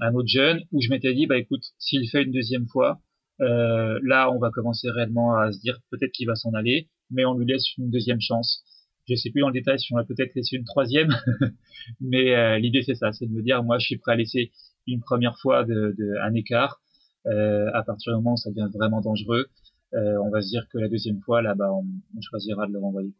un 0.00 0.12
autre 0.12 0.28
jeune, 0.28 0.60
où 0.72 0.80
je 0.80 0.90
m'étais 0.90 1.14
dit, 1.14 1.26
bah 1.26 1.38
écoute, 1.38 1.62
s'il 1.78 2.08
fait 2.10 2.24
une 2.24 2.32
deuxième 2.32 2.66
fois, 2.66 3.00
euh, 3.40 4.00
là 4.02 4.28
on 4.32 4.38
va 4.40 4.50
commencer 4.50 4.90
réellement 4.90 5.36
à 5.36 5.52
se 5.52 5.60
dire 5.60 5.78
peut-être 5.90 6.10
qu'il 6.10 6.26
va 6.26 6.34
s'en 6.34 6.52
aller, 6.52 6.88
mais 7.10 7.24
on 7.24 7.38
lui 7.38 7.46
laisse 7.46 7.64
une 7.78 7.90
deuxième 7.90 8.20
chance. 8.20 8.64
Je 9.08 9.14
sais 9.14 9.30
plus 9.30 9.42
dans 9.42 9.48
le 9.48 9.54
détail 9.54 9.78
si 9.78 9.92
on 9.92 9.96
va 9.96 10.04
peut-être 10.04 10.34
laisser 10.34 10.56
une 10.56 10.64
troisième, 10.64 11.14
mais 12.00 12.58
l'idée 12.58 12.82
c'est 12.82 12.96
ça, 12.96 13.12
c'est 13.12 13.26
de 13.26 13.32
me 13.32 13.42
dire, 13.42 13.62
moi 13.62 13.78
je 13.78 13.86
suis 13.86 13.98
prêt 13.98 14.12
à 14.12 14.16
laisser 14.16 14.50
une 14.88 15.00
première 15.00 15.38
fois 15.38 15.64
de, 15.64 15.94
de 15.96 16.14
un 16.22 16.34
écart. 16.34 16.80
à 17.26 17.82
partir 17.84 18.12
du 18.12 18.16
moment 18.16 18.32
où 18.32 18.36
ça 18.36 18.50
devient 18.50 18.70
vraiment 18.72 19.00
dangereux, 19.00 19.46
euh, 19.94 20.18
on 20.22 20.30
va 20.30 20.42
se 20.42 20.48
dire 20.48 20.66
que 20.72 20.78
la 20.78 20.88
deuxième 20.88 21.20
fois, 21.20 21.40
là, 21.42 21.54
bas 21.54 21.72
on, 21.72 21.84
choisira 22.20 22.66
de 22.66 22.72
le 22.72 22.78
renvoyer. 22.78 23.12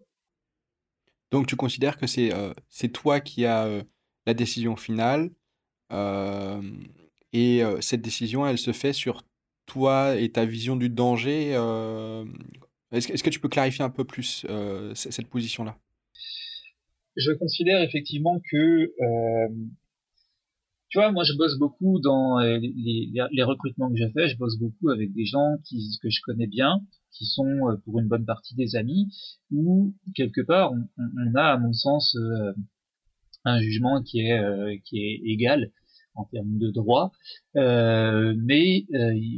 Donc 1.31 1.47
tu 1.47 1.57
considères 1.57 1.97
que 1.97 2.07
c'est 2.07 2.33
euh, 2.33 2.53
toi 2.93 3.21
qui 3.21 3.45
as 3.45 3.67
euh, 3.67 3.83
la 4.27 4.35
décision 4.35 4.77
finale 4.77 5.31
et 7.33 7.63
cette 7.81 8.03
décision, 8.03 8.47
elle 8.47 8.59
se 8.59 8.73
fait 8.73 8.93
sur 8.93 9.23
toi 9.67 10.17
et 10.17 10.29
ta 10.31 10.45
vision 10.45 10.75
du 10.75 10.89
danger. 10.89 11.51
Est-ce 12.91 13.13
est 13.13 13.23
que 13.23 13.31
tu 13.31 13.39
peux 13.39 13.49
clarifier 13.49 13.85
un 13.85 13.91
peu 13.91 14.05
plus 14.05 14.45
cette 14.95 15.29
position-là? 15.29 15.79
Je 17.17 17.31
considère 17.33 17.81
effectivement 17.83 18.41
que 18.51 18.93
tu 20.95 21.01
vois, 21.01 21.11
moi 21.11 21.25
je 21.25 21.33
bosse 21.33 21.59
beaucoup 21.59 21.99
dans 21.99 22.39
euh, 22.39 22.57
les, 22.61 23.43
recrutements 23.43 23.91
que 23.91 23.97
j'ai 23.97 24.11
fait, 24.11 24.29
je 24.29 24.39
bosse 24.39 24.57
beaucoup 24.57 24.91
avec 24.91 25.13
des 25.13 25.25
gens 25.25 25.57
que 25.67 26.09
je 26.09 26.21
connais 26.23 26.47
bien, 26.47 26.83
qui 27.11 27.25
sont 27.25 27.69
euh, 27.69 27.77
pour 27.85 27.99
une 27.99 28.07
bonne 28.07 28.25
partie 28.25 28.55
des 28.55 28.77
amis, 28.77 29.09
où 29.51 29.93
quelque 30.15 30.41
part 30.41 30.73
on, 30.73 31.35
a 31.35 31.55
à 31.55 31.59
mon 31.59 31.73
sens 31.73 32.15
euh, 32.15 32.53
un 33.45 33.61
jugement 33.61 34.05
qui 34.05 34.21
est 34.21 35.21
égal 35.25 35.73
en 36.15 36.27
termes 36.27 36.59
de 36.59 36.71
droit, 36.71 37.11
mais 37.57 38.87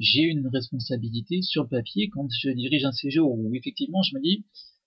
j'ai 0.01 0.25
une 0.25 0.49
responsabilité 0.49 1.41
sur 1.41 1.63
le 1.63 1.71
papier 1.71 2.11
quand 2.11 2.29
je 2.39 2.51
dirige 2.51 2.85
un 2.85 2.93
séjour 2.93 3.33
où 3.33 3.55
effectivement 3.55 4.03
je 4.03 4.15
me 4.15 4.21
dis, 4.21 4.45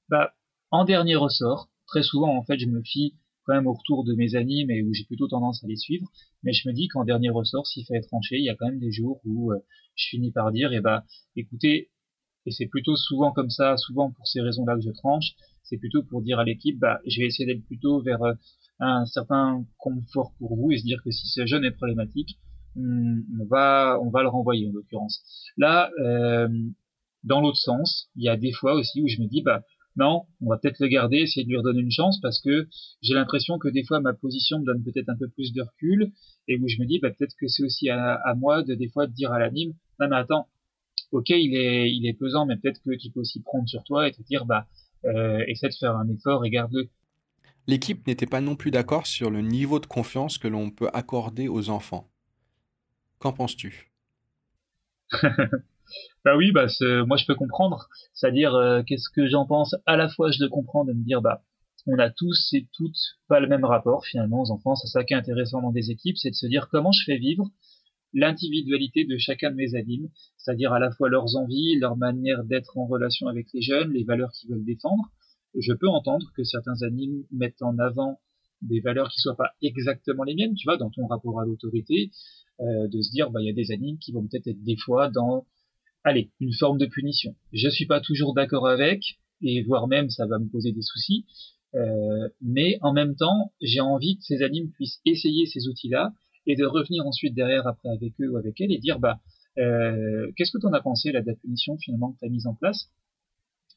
bah 0.07 0.35
en 0.69 0.85
dernier 0.85 1.15
ressort, 1.15 1.67
très 1.87 2.03
souvent 2.03 2.37
en 2.37 2.43
fait 2.43 2.59
je 2.59 2.67
me 2.67 2.83
fie 2.83 3.15
même 3.53 3.67
au 3.67 3.73
retour 3.73 4.03
de 4.03 4.13
mes 4.13 4.35
amis, 4.35 4.65
mais 4.65 4.81
où 4.81 4.93
j'ai 4.93 5.05
plutôt 5.05 5.27
tendance 5.27 5.63
à 5.63 5.67
les 5.67 5.75
suivre. 5.75 6.07
Mais 6.43 6.53
je 6.53 6.67
me 6.67 6.73
dis 6.73 6.87
qu'en 6.87 7.03
dernier 7.03 7.29
ressort, 7.29 7.67
s'il 7.67 7.85
fallait 7.85 8.01
trancher, 8.01 8.37
il 8.37 8.45
y 8.45 8.49
a 8.49 8.55
quand 8.55 8.67
même 8.67 8.79
des 8.79 8.91
jours 8.91 9.21
où 9.25 9.51
euh, 9.51 9.59
je 9.95 10.07
finis 10.09 10.31
par 10.31 10.51
dire, 10.51 10.71
eh 10.73 10.81
ben, 10.81 11.03
écoutez, 11.35 11.89
et 12.45 12.51
c'est 12.51 12.67
plutôt 12.67 12.95
souvent 12.95 13.31
comme 13.31 13.49
ça, 13.49 13.77
souvent 13.77 14.11
pour 14.11 14.27
ces 14.27 14.41
raisons-là 14.41 14.75
que 14.75 14.81
je 14.81 14.91
tranche, 14.91 15.33
c'est 15.63 15.77
plutôt 15.77 16.03
pour 16.03 16.21
dire 16.21 16.39
à 16.39 16.43
l'équipe, 16.43 16.79
bah, 16.79 16.99
je 17.05 17.19
vais 17.19 17.27
essayer 17.27 17.45
d'être 17.45 17.65
plutôt 17.65 18.01
vers 18.01 18.23
euh, 18.23 18.33
un 18.79 19.05
certain 19.05 19.65
confort 19.77 20.33
pour 20.39 20.55
vous 20.55 20.71
et 20.71 20.77
se 20.77 20.83
dire 20.83 21.01
que 21.03 21.11
si 21.11 21.27
ce 21.27 21.45
jeune 21.45 21.65
est 21.65 21.71
problématique, 21.71 22.39
on, 22.75 23.45
va, 23.49 23.99
on 24.01 24.09
va 24.09 24.21
le 24.21 24.29
renvoyer 24.29 24.67
en 24.69 24.71
l'occurrence. 24.71 25.21
Là, 25.57 25.89
euh, 25.99 26.47
dans 27.23 27.41
l'autre 27.41 27.57
sens, 27.57 28.09
il 28.15 28.23
y 28.23 28.29
a 28.29 28.37
des 28.37 28.53
fois 28.53 28.73
aussi 28.73 29.01
où 29.01 29.07
je 29.07 29.21
me 29.21 29.27
dis, 29.27 29.41
bah, 29.41 29.63
non, 29.95 30.23
on 30.41 30.49
va 30.49 30.57
peut-être 30.57 30.79
le 30.79 30.87
garder, 30.87 31.17
essayer 31.17 31.43
de 31.43 31.49
lui 31.49 31.57
redonner 31.57 31.81
une 31.81 31.91
chance 31.91 32.19
parce 32.21 32.39
que 32.41 32.67
j'ai 33.01 33.13
l'impression 33.13 33.57
que 33.57 33.67
des 33.67 33.83
fois 33.83 33.99
ma 33.99 34.13
position 34.13 34.59
me 34.59 34.65
donne 34.65 34.83
peut-être 34.83 35.09
un 35.09 35.17
peu 35.17 35.27
plus 35.27 35.51
de 35.51 35.61
recul 35.61 36.11
et 36.47 36.57
où 36.57 36.67
je 36.67 36.79
me 36.79 36.85
dis 36.85 36.99
bah, 36.99 37.09
peut-être 37.09 37.35
que 37.39 37.47
c'est 37.47 37.63
aussi 37.63 37.89
à, 37.89 38.33
moi 38.37 38.63
de 38.63 38.75
des 38.75 38.89
fois 38.89 39.07
de 39.07 39.13
dire 39.13 39.31
à 39.31 39.39
l'anime 39.39 39.73
non 39.99 40.07
mais 40.09 40.15
attends 40.15 40.47
ok 41.11 41.29
il 41.29 41.55
est 41.55 41.91
il 41.91 42.07
est 42.07 42.13
pesant 42.13 42.45
mais 42.45 42.55
peut-être 42.57 42.81
que 42.83 42.95
tu 42.95 43.09
peux 43.11 43.19
aussi 43.19 43.41
prendre 43.41 43.67
sur 43.67 43.83
toi 43.83 44.07
et 44.07 44.11
te 44.11 44.21
dire 44.21 44.45
bah 44.45 44.67
euh, 45.05 45.43
essaie 45.47 45.69
de 45.69 45.73
faire 45.73 45.95
un 45.95 46.09
effort 46.09 46.45
et 46.45 46.49
garde-le. 46.49 46.89
L'équipe 47.67 48.05
n'était 48.07 48.25
pas 48.25 48.41
non 48.41 48.55
plus 48.55 48.71
d'accord 48.71 49.07
sur 49.07 49.29
le 49.29 49.41
niveau 49.41 49.79
de 49.79 49.85
confiance 49.85 50.37
que 50.37 50.47
l'on 50.47 50.71
peut 50.71 50.89
accorder 50.93 51.47
aux 51.47 51.69
enfants. 51.69 52.09
Qu'en 53.19 53.33
penses-tu? 53.33 53.91
Bah 56.25 56.35
oui, 56.37 56.51
bah 56.51 56.67
moi 57.05 57.17
je 57.17 57.25
peux 57.25 57.35
comprendre. 57.35 57.87
C'est-à-dire 58.13 58.55
euh, 58.55 58.83
qu'est-ce 58.83 59.09
que 59.09 59.27
j'en 59.27 59.45
pense? 59.45 59.75
À 59.85 59.97
la 59.97 60.09
fois 60.09 60.31
je 60.31 60.43
le 60.43 60.49
comprends 60.49 60.85
de 60.85 60.93
me 60.93 61.03
dire 61.03 61.21
bah 61.21 61.43
on 61.87 61.97
a 61.97 62.09
tous 62.09 62.49
et 62.53 62.67
toutes 62.73 62.97
pas 63.27 63.39
le 63.39 63.47
même 63.47 63.65
rapport 63.65 64.05
finalement 64.05 64.41
aux 64.41 64.51
enfants. 64.51 64.75
C'est 64.75 64.87
ça 64.87 65.03
qui 65.03 65.13
est 65.13 65.17
intéressant 65.17 65.61
dans 65.61 65.71
des 65.71 65.91
équipes, 65.91 66.17
c'est 66.17 66.31
de 66.31 66.35
se 66.35 66.47
dire 66.47 66.67
comment 66.69 66.91
je 66.91 67.03
fais 67.05 67.17
vivre 67.17 67.45
l'individualité 68.13 69.05
de 69.05 69.17
chacun 69.17 69.51
de 69.51 69.55
mes 69.55 69.75
animes, 69.75 70.09
c'est-à-dire 70.37 70.73
à 70.73 70.79
la 70.79 70.91
fois 70.91 71.09
leurs 71.09 71.35
envies, 71.35 71.77
leur 71.79 71.95
manière 71.97 72.43
d'être 72.43 72.77
en 72.77 72.87
relation 72.87 73.27
avec 73.27 73.47
les 73.53 73.61
jeunes, 73.61 73.93
les 73.93 74.03
valeurs 74.03 74.31
qu'ils 74.31 74.49
veulent 74.49 74.65
défendre. 74.65 75.03
Je 75.57 75.73
peux 75.73 75.87
entendre 75.87 76.31
que 76.35 76.43
certains 76.43 76.81
animes 76.81 77.23
mettent 77.31 77.61
en 77.61 77.77
avant 77.77 78.19
des 78.61 78.81
valeurs 78.81 79.09
qui 79.09 79.19
soient 79.19 79.37
pas 79.37 79.51
exactement 79.61 80.23
les 80.23 80.35
miennes, 80.35 80.55
tu 80.55 80.65
vois, 80.65 80.77
dans 80.77 80.89
ton 80.89 81.07
rapport 81.07 81.39
à 81.39 81.45
l'autorité, 81.45 82.11
euh, 82.59 82.87
de 82.87 83.01
se 83.01 83.11
dire 83.11 83.31
bah 83.31 83.41
il 83.41 83.47
y 83.47 83.49
a 83.49 83.53
des 83.53 83.71
animes 83.71 83.97
qui 83.99 84.11
vont 84.11 84.27
peut-être 84.27 84.47
être 84.47 84.63
des 84.63 84.75
fois 84.75 85.09
dans 85.09 85.45
allez, 86.03 86.31
une 86.39 86.53
forme 86.53 86.77
de 86.77 86.85
punition. 86.85 87.35
Je 87.53 87.69
suis 87.69 87.85
pas 87.85 88.01
toujours 88.01 88.33
d'accord 88.33 88.67
avec, 88.67 89.19
et 89.41 89.63
voire 89.63 89.87
même 89.87 90.09
ça 90.09 90.25
va 90.25 90.39
me 90.39 90.49
poser 90.49 90.71
des 90.71 90.81
soucis, 90.81 91.25
euh, 91.75 92.29
mais 92.41 92.77
en 92.81 92.93
même 92.93 93.15
temps, 93.15 93.51
j'ai 93.61 93.79
envie 93.79 94.17
que 94.17 94.23
ces 94.23 94.41
animes 94.41 94.71
puissent 94.71 95.01
essayer 95.05 95.45
ces 95.45 95.67
outils-là 95.67 96.13
et 96.47 96.55
de 96.55 96.65
revenir 96.65 97.05
ensuite 97.05 97.35
derrière 97.35 97.67
après 97.67 97.89
avec 97.89 98.13
eux 98.19 98.29
ou 98.31 98.37
avec 98.37 98.59
elles 98.59 98.71
et 98.71 98.79
dire 98.79 98.99
bah 98.99 99.19
euh, 99.57 100.31
qu'est-ce 100.35 100.51
que 100.51 100.57
tu 100.57 100.65
en 100.65 100.73
as 100.73 100.81
pensé 100.81 101.11
là 101.11 101.21
de 101.21 101.27
la 101.27 101.35
punition 101.35 101.77
finalement 101.77 102.13
que 102.13 102.19
tu 102.19 102.25
as 102.25 102.29
mise 102.29 102.47
en 102.47 102.55
place? 102.55 102.89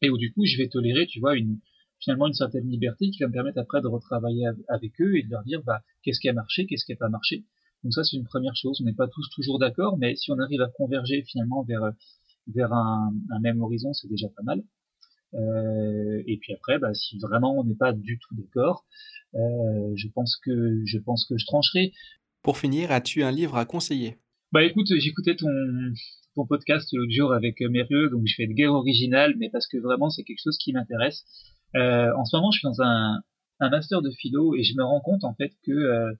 Et 0.00 0.08
où 0.08 0.16
du 0.16 0.32
coup 0.32 0.46
je 0.46 0.56
vais 0.56 0.68
tolérer 0.68 1.06
tu 1.06 1.20
vois 1.20 1.36
une 1.36 1.58
finalement 2.00 2.26
une 2.26 2.34
certaine 2.34 2.68
liberté 2.68 3.10
qui 3.10 3.18
va 3.18 3.28
me 3.28 3.32
permettre 3.32 3.58
après 3.58 3.82
de 3.82 3.88
retravailler 3.88 4.46
avec 4.68 5.00
eux 5.00 5.16
et 5.16 5.22
de 5.22 5.30
leur 5.30 5.44
dire 5.44 5.62
bah 5.62 5.82
qu'est-ce 6.02 6.20
qui 6.20 6.28
a 6.28 6.32
marché 6.32 6.66
qu'est-ce 6.66 6.84
qui 6.86 6.92
n'a 6.92 6.96
pas 6.96 7.08
marché 7.08 7.44
donc 7.82 7.92
ça, 7.92 8.04
c'est 8.04 8.16
une 8.16 8.24
première 8.24 8.54
chose. 8.54 8.80
On 8.80 8.84
n'est 8.84 8.94
pas 8.94 9.08
tous 9.08 9.28
toujours 9.30 9.58
d'accord, 9.58 9.98
mais 9.98 10.14
si 10.16 10.30
on 10.30 10.38
arrive 10.38 10.60
à 10.60 10.68
converger 10.68 11.22
finalement 11.22 11.62
vers 11.62 11.92
vers 12.48 12.72
un, 12.72 13.12
même 13.40 13.60
horizon, 13.62 13.92
c'est 13.92 14.08
déjà 14.08 14.28
pas 14.28 14.42
mal. 14.42 14.62
Euh, 15.34 16.22
et 16.26 16.36
puis 16.38 16.52
après, 16.52 16.78
bah, 16.78 16.92
si 16.94 17.18
vraiment 17.18 17.58
on 17.58 17.64
n'est 17.64 17.76
pas 17.76 17.92
du 17.92 18.18
tout 18.18 18.34
d'accord, 18.34 18.84
euh, 19.34 19.92
je 19.96 20.08
pense 20.08 20.36
que 20.36 20.82
je 20.84 20.98
pense 20.98 21.24
que 21.24 21.36
je 21.38 21.46
trancherai. 21.46 21.92
Pour 22.42 22.58
finir, 22.58 22.90
as-tu 22.90 23.22
un 23.22 23.30
livre 23.30 23.56
à 23.56 23.64
conseiller? 23.64 24.18
Bah 24.52 24.62
écoute, 24.64 24.88
j'écoutais 24.98 25.36
ton 25.36 25.48
ton 26.34 26.46
podcast 26.46 26.88
l'autre 26.92 27.12
jour 27.12 27.32
avec 27.32 27.60
Mérieux, 27.60 28.10
donc 28.10 28.22
je 28.26 28.34
fais 28.34 28.46
de 28.46 28.52
guerre 28.52 28.72
originale, 28.72 29.34
mais 29.38 29.50
parce 29.50 29.66
que 29.66 29.78
vraiment 29.78 30.10
c'est 30.10 30.24
quelque 30.24 30.42
chose 30.42 30.58
qui 30.58 30.72
m'intéresse. 30.72 31.24
Euh, 31.74 32.10
en 32.16 32.24
ce 32.24 32.36
moment, 32.36 32.50
je 32.50 32.58
suis 32.58 32.66
dans 32.66 32.82
un, 32.82 33.22
un 33.60 33.70
master 33.70 34.02
de 34.02 34.10
philo 34.10 34.54
et 34.54 34.62
je 34.62 34.74
me 34.76 34.84
rends 34.84 35.00
compte 35.00 35.24
en 35.24 35.34
fait 35.34 35.52
que 35.64 35.72
euh, 35.72 36.12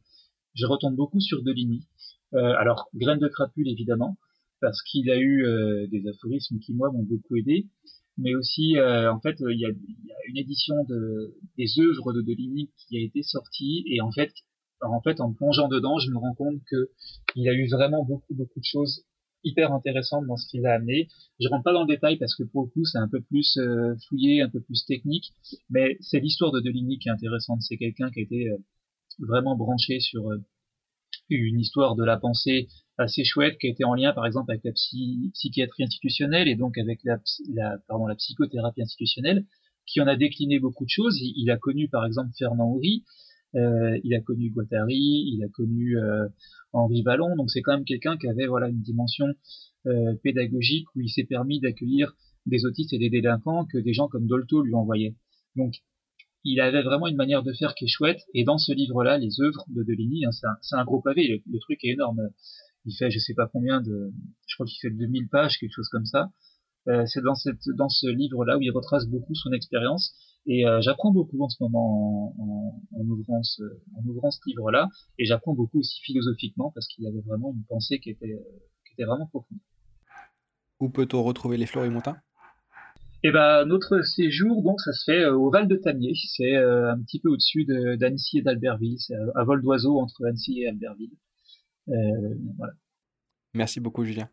je 0.55 0.67
retombe 0.67 0.97
beaucoup 0.97 1.21
sur 1.21 1.43
Deligny. 1.43 1.87
Euh, 2.35 2.55
alors, 2.59 2.89
Graine 2.95 3.19
de 3.19 3.29
crapule, 3.29 3.69
évidemment, 3.69 4.17
parce 4.61 4.83
qu'il 4.83 5.11
a 5.11 5.19
eu 5.19 5.45
euh, 5.45 5.87
des 5.89 6.07
aphorismes 6.09 6.59
qui, 6.61 6.75
moi, 6.75 6.91
m'ont 6.91 7.03
beaucoup 7.03 7.37
aidé. 7.37 7.67
Mais 8.19 8.35
aussi, 8.35 8.77
euh, 8.77 9.11
en 9.13 9.21
fait, 9.21 9.37
il 9.41 9.59
y, 9.59 9.65
a, 9.65 9.71
une 10.29 10.37
édition 10.37 10.85
de, 10.85 11.35
des 11.57 11.67
œuvres 11.79 12.13
de 12.13 12.21
Deligny 12.21 12.71
qui 12.77 12.99
a 12.99 13.01
été 13.01 13.23
sortie. 13.23 13.85
Et 13.87 14.01
en 14.01 14.13
fait, 14.13 14.33
en 14.83 15.01
fait, 15.01 15.21
en 15.21 15.33
plongeant 15.33 15.69
dedans, 15.69 15.99
je 15.99 16.11
me 16.11 16.19
rends 16.19 16.35
compte 16.35 16.61
que 16.71 16.91
il 17.37 17.49
a 17.49 17.55
eu 17.55 17.69
vraiment 17.69 18.05
beaucoup, 18.05 18.35
beaucoup 18.35 18.61
de 18.61 18.65
choses 18.65 19.05
hyper 19.45 19.73
intéressantes 19.73 20.27
dans 20.27 20.37
ce 20.37 20.47
qu'il 20.49 20.67
a 20.67 20.75
amené. 20.75 21.09
Je 21.41 21.49
rentre 21.49 21.65
pas 21.65 21.73
dans 21.73 21.85
le 21.85 21.89
détail 21.89 22.19
parce 22.19 22.35
que 22.37 22.45
pour 22.45 22.65
le 22.65 22.69
coup, 22.69 22.85
c'est 22.85 22.99
un 22.99 23.09
peu 23.09 23.21
plus 23.21 23.59
fouillé, 24.09 24.43
un 24.43 24.51
peu 24.51 24.61
plus 24.61 24.85
technique. 24.85 25.33
Mais 25.71 25.97
c'est 26.01 26.21
l'histoire 26.21 26.53
de 26.53 26.61
Deligny 26.61 26.99
qui 26.99 27.09
est 27.09 27.13
intéressante. 27.13 27.63
C'est 27.63 27.79
quelqu'un 27.79 28.11
qui 28.11 28.21
a 28.21 28.23
été 28.23 28.51
vraiment 29.19 29.57
branché 29.57 30.01
sur 30.01 30.31
euh, 30.31 30.39
une 31.31 31.61
histoire 31.61 31.95
de 31.97 32.05
la 32.05 32.19
pensée 32.19 32.69
assez 32.99 33.25
chouette 33.25 33.59
qui 33.59 33.67
a 33.67 33.71
été 33.71 33.85
en 33.85 33.95
lien 33.95 34.13
par 34.13 34.27
exemple 34.27 34.51
avec 34.51 34.65
la 34.65 34.73
psychiatrie 34.73 35.85
institutionnelle 35.85 36.49
et 36.49 36.57
donc 36.57 36.77
avec 36.79 37.01
la, 37.05 37.19
la, 37.55 37.79
pardon, 37.89 38.07
la 38.07 38.15
psychothérapie 38.17 38.83
institutionnelle 38.83 39.47
qui 39.87 40.01
en 40.01 40.07
a 40.07 40.17
décliné 40.17 40.59
beaucoup 40.59 40.85
de 40.85 40.91
choses. 40.91 41.19
Il, 41.21 41.51
a 41.51 41.57
connu 41.57 41.89
par 41.89 42.07
exemple 42.07 42.31
Fernand 42.39 42.71
Horry, 42.75 43.05
euh, 43.55 43.99
il 44.05 44.15
a 44.15 44.21
connu 44.21 44.51
Guattari, 44.51 44.95
il 44.97 45.43
a 45.45 45.49
connu 45.49 45.99
euh, 45.99 46.29
Henri 46.73 47.03
Vallon, 47.03 47.37
donc 47.37 47.51
c'est 47.51 47.63
quand 47.63 47.75
même 47.75 47.85
quelqu'un 47.85 48.17
qui 48.17 48.29
avait 48.29 48.47
voilà 48.47 48.69
une 48.69 48.81
dimension 48.81 49.27
euh, 49.87 50.15
pédagogique 50.23 50.87
où 50.95 51.01
il 51.01 51.11
s'est 51.11 51.25
permis 51.25 51.61
d'accueillir 51.61 52.15
des 52.47 52.65
autistes 52.65 52.93
et 52.93 52.99
des 52.99 53.11
délinquants 53.11 53.67
que 53.67 53.79
des 53.79 53.93
gens 53.93 54.09
comme 54.09 54.27
Dolto 54.27 54.63
lui 54.63 54.75
envoyaient. 54.75 55.15
Donc 55.57 55.75
il 56.45 56.61
avait 56.61 56.83
vraiment 56.83 57.07
une 57.07 57.17
manière 57.17 57.43
de 57.43 57.53
faire 57.53 57.75
qui 57.75 57.85
est 57.85 57.89
chouette. 57.89 58.21
Et 58.35 58.45
dans 58.45 58.59
ce 58.59 58.73
livre-là, 58.73 59.19
les 59.19 59.41
œuvres 59.41 59.65
de 59.69 59.83
Deligny, 59.83 60.25
hein, 60.25 60.31
c'est 60.61 60.77
un, 60.77 60.85
gros 60.85 61.01
pavé, 61.01 61.43
le, 61.47 61.59
truc 61.61 61.85
est 61.85 61.93
énorme. 61.93 62.21
Il 62.85 62.95
fait 62.97 63.11
je 63.11 63.19
sais 63.19 63.35
pas 63.35 63.47
combien 63.47 63.81
de, 63.81 64.13
je 64.47 64.57
crois 64.57 64.67
qu'il 64.67 64.79
fait 64.81 64.91
2000 64.91 65.29
pages, 65.29 65.59
quelque 65.59 65.73
chose 65.73 65.89
comme 65.89 66.07
ça. 66.07 66.31
Euh, 66.89 67.05
c'est 67.07 67.23
dans, 67.23 67.37
cette, 67.37 67.69
dans 67.77 67.89
ce 67.89 68.09
livre-là 68.09 68.59
où 68.59 68.61
il 68.61 68.71
retrace 68.71 69.07
beaucoup 69.07 69.35
son 69.35 69.53
expérience. 69.53 70.15
Et 70.47 70.67
euh, 70.67 70.81
j'apprends 70.81 71.13
beaucoup 71.13 71.41
en 71.41 71.49
ce 71.49 71.63
moment 71.63 72.35
en, 72.37 72.83
en, 72.97 73.05
ouvrant 73.07 73.45
ce, 73.45 73.63
en 73.95 74.05
ouvrant 74.09 74.33
ce 74.33 74.41
livre-là. 74.47 74.89
Et 75.19 75.25
j'apprends 75.25 75.55
beaucoup 75.55 75.79
aussi 75.79 76.01
philosophiquement 76.03 76.73
parce 76.75 76.89
qu'il 76.89 77.07
avait 77.07 77.21
vraiment 77.21 77.53
une 77.55 77.65
pensée 77.65 78.01
qui 78.01 78.11
était, 78.11 78.37
qui 78.85 78.95
était 78.95 79.05
vraiment 79.05 79.27
profonde. 79.29 79.59
Où 80.81 80.91
peut-on 80.91 81.23
retrouver 81.23 81.57
les 81.57 81.67
Florimontins 81.67 82.17
et 83.25 83.29
eh 83.29 83.31
ben 83.31 83.65
notre 83.67 84.03
séjour 84.03 84.63
donc 84.65 84.81
ça 84.81 84.93
se 84.93 85.05
fait 85.05 85.23
euh, 85.23 85.37
au 85.37 85.49
Val 85.49 85.69
de 85.69 85.77
Tamier, 85.77 86.13
c'est 86.37 86.57
euh, 86.57 86.91
un 86.91 87.01
petit 87.03 87.21
peu 87.21 87.29
au-dessus 87.29 87.65
d'Annecy 87.65 88.39
et 88.39 88.43
d'Albertville, 88.43 88.99
c'est 88.99 89.15
à 89.37 89.45
vol 89.45 89.63
d'oiseau 89.63 90.01
entre 90.01 90.27
Annecy 90.27 90.63
et 90.63 90.69
Albertville. 90.69 91.13
Euh, 91.89 91.93
voilà. 92.59 92.73
Merci 93.55 93.79
beaucoup 93.79 94.05
Julien. 94.05 94.29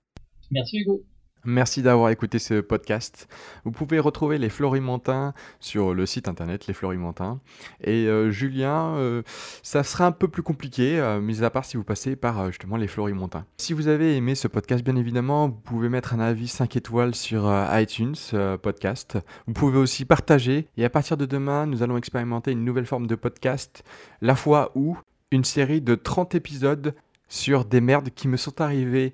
Merci 0.49 0.79
Hugo. 0.79 1.05
Merci 1.45 1.81
d'avoir 1.81 2.09
écouté 2.09 2.37
ce 2.37 2.59
podcast. 2.59 3.29
Vous 3.63 3.71
pouvez 3.71 3.99
retrouver 3.99 4.37
les 4.37 4.49
Florimentins 4.49 5.33
sur 5.61 5.93
le 5.93 6.05
site 6.05 6.27
internet 6.27 6.67
Les 6.67 6.73
Florimentins. 6.73 7.39
Et 7.81 8.07
euh, 8.07 8.29
Julien, 8.29 8.95
euh, 8.97 9.21
ça 9.63 9.83
sera 9.83 10.05
un 10.07 10.11
peu 10.11 10.27
plus 10.27 10.43
compliqué, 10.43 10.99
euh, 10.99 11.21
mis 11.21 11.41
à 11.43 11.49
part 11.49 11.63
si 11.63 11.77
vous 11.77 11.85
passez 11.85 12.17
par 12.17 12.47
justement 12.47 12.75
les 12.75 12.87
Florimentins. 12.87 13.45
Si 13.57 13.71
vous 13.71 13.87
avez 13.87 14.17
aimé 14.17 14.35
ce 14.35 14.49
podcast, 14.49 14.83
bien 14.83 14.97
évidemment, 14.97 15.47
vous 15.47 15.55
pouvez 15.55 15.87
mettre 15.87 16.13
un 16.13 16.19
avis 16.19 16.49
5 16.49 16.75
étoiles 16.75 17.15
sur 17.15 17.49
iTunes 17.71 18.15
podcast. 18.61 19.17
Vous 19.47 19.53
pouvez 19.53 19.77
aussi 19.77 20.03
partager. 20.03 20.67
Et 20.75 20.83
à 20.83 20.89
partir 20.89 21.15
de 21.15 21.25
demain, 21.25 21.65
nous 21.65 21.83
allons 21.83 21.95
expérimenter 21.95 22.51
une 22.51 22.65
nouvelle 22.65 22.85
forme 22.85 23.07
de 23.07 23.15
podcast, 23.15 23.83
la 24.21 24.35
fois 24.35 24.71
où 24.75 24.97
une 25.31 25.45
série 25.45 25.79
de 25.79 25.95
30 25.95 26.35
épisodes 26.35 26.93
sur 27.29 27.63
des 27.63 27.79
merdes 27.79 28.09
qui 28.09 28.27
me 28.27 28.35
sont 28.35 28.59
arrivées 28.59 29.13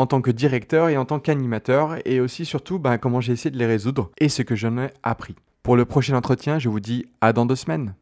en 0.00 0.06
tant 0.06 0.22
que 0.22 0.30
directeur 0.30 0.88
et 0.88 0.96
en 0.96 1.04
tant 1.04 1.20
qu'animateur, 1.20 1.98
et 2.06 2.20
aussi 2.20 2.44
surtout 2.44 2.78
ben, 2.78 2.96
comment 2.96 3.20
j'ai 3.20 3.32
essayé 3.32 3.50
de 3.50 3.58
les 3.58 3.66
résoudre 3.66 4.10
et 4.18 4.28
ce 4.28 4.42
que 4.42 4.56
j'en 4.56 4.78
ai 4.78 4.90
appris. 5.02 5.34
Pour 5.62 5.76
le 5.76 5.84
prochain 5.84 6.16
entretien, 6.16 6.58
je 6.58 6.68
vous 6.70 6.80
dis 6.80 7.04
à 7.20 7.32
dans 7.32 7.44
deux 7.44 7.56
semaines. 7.56 7.94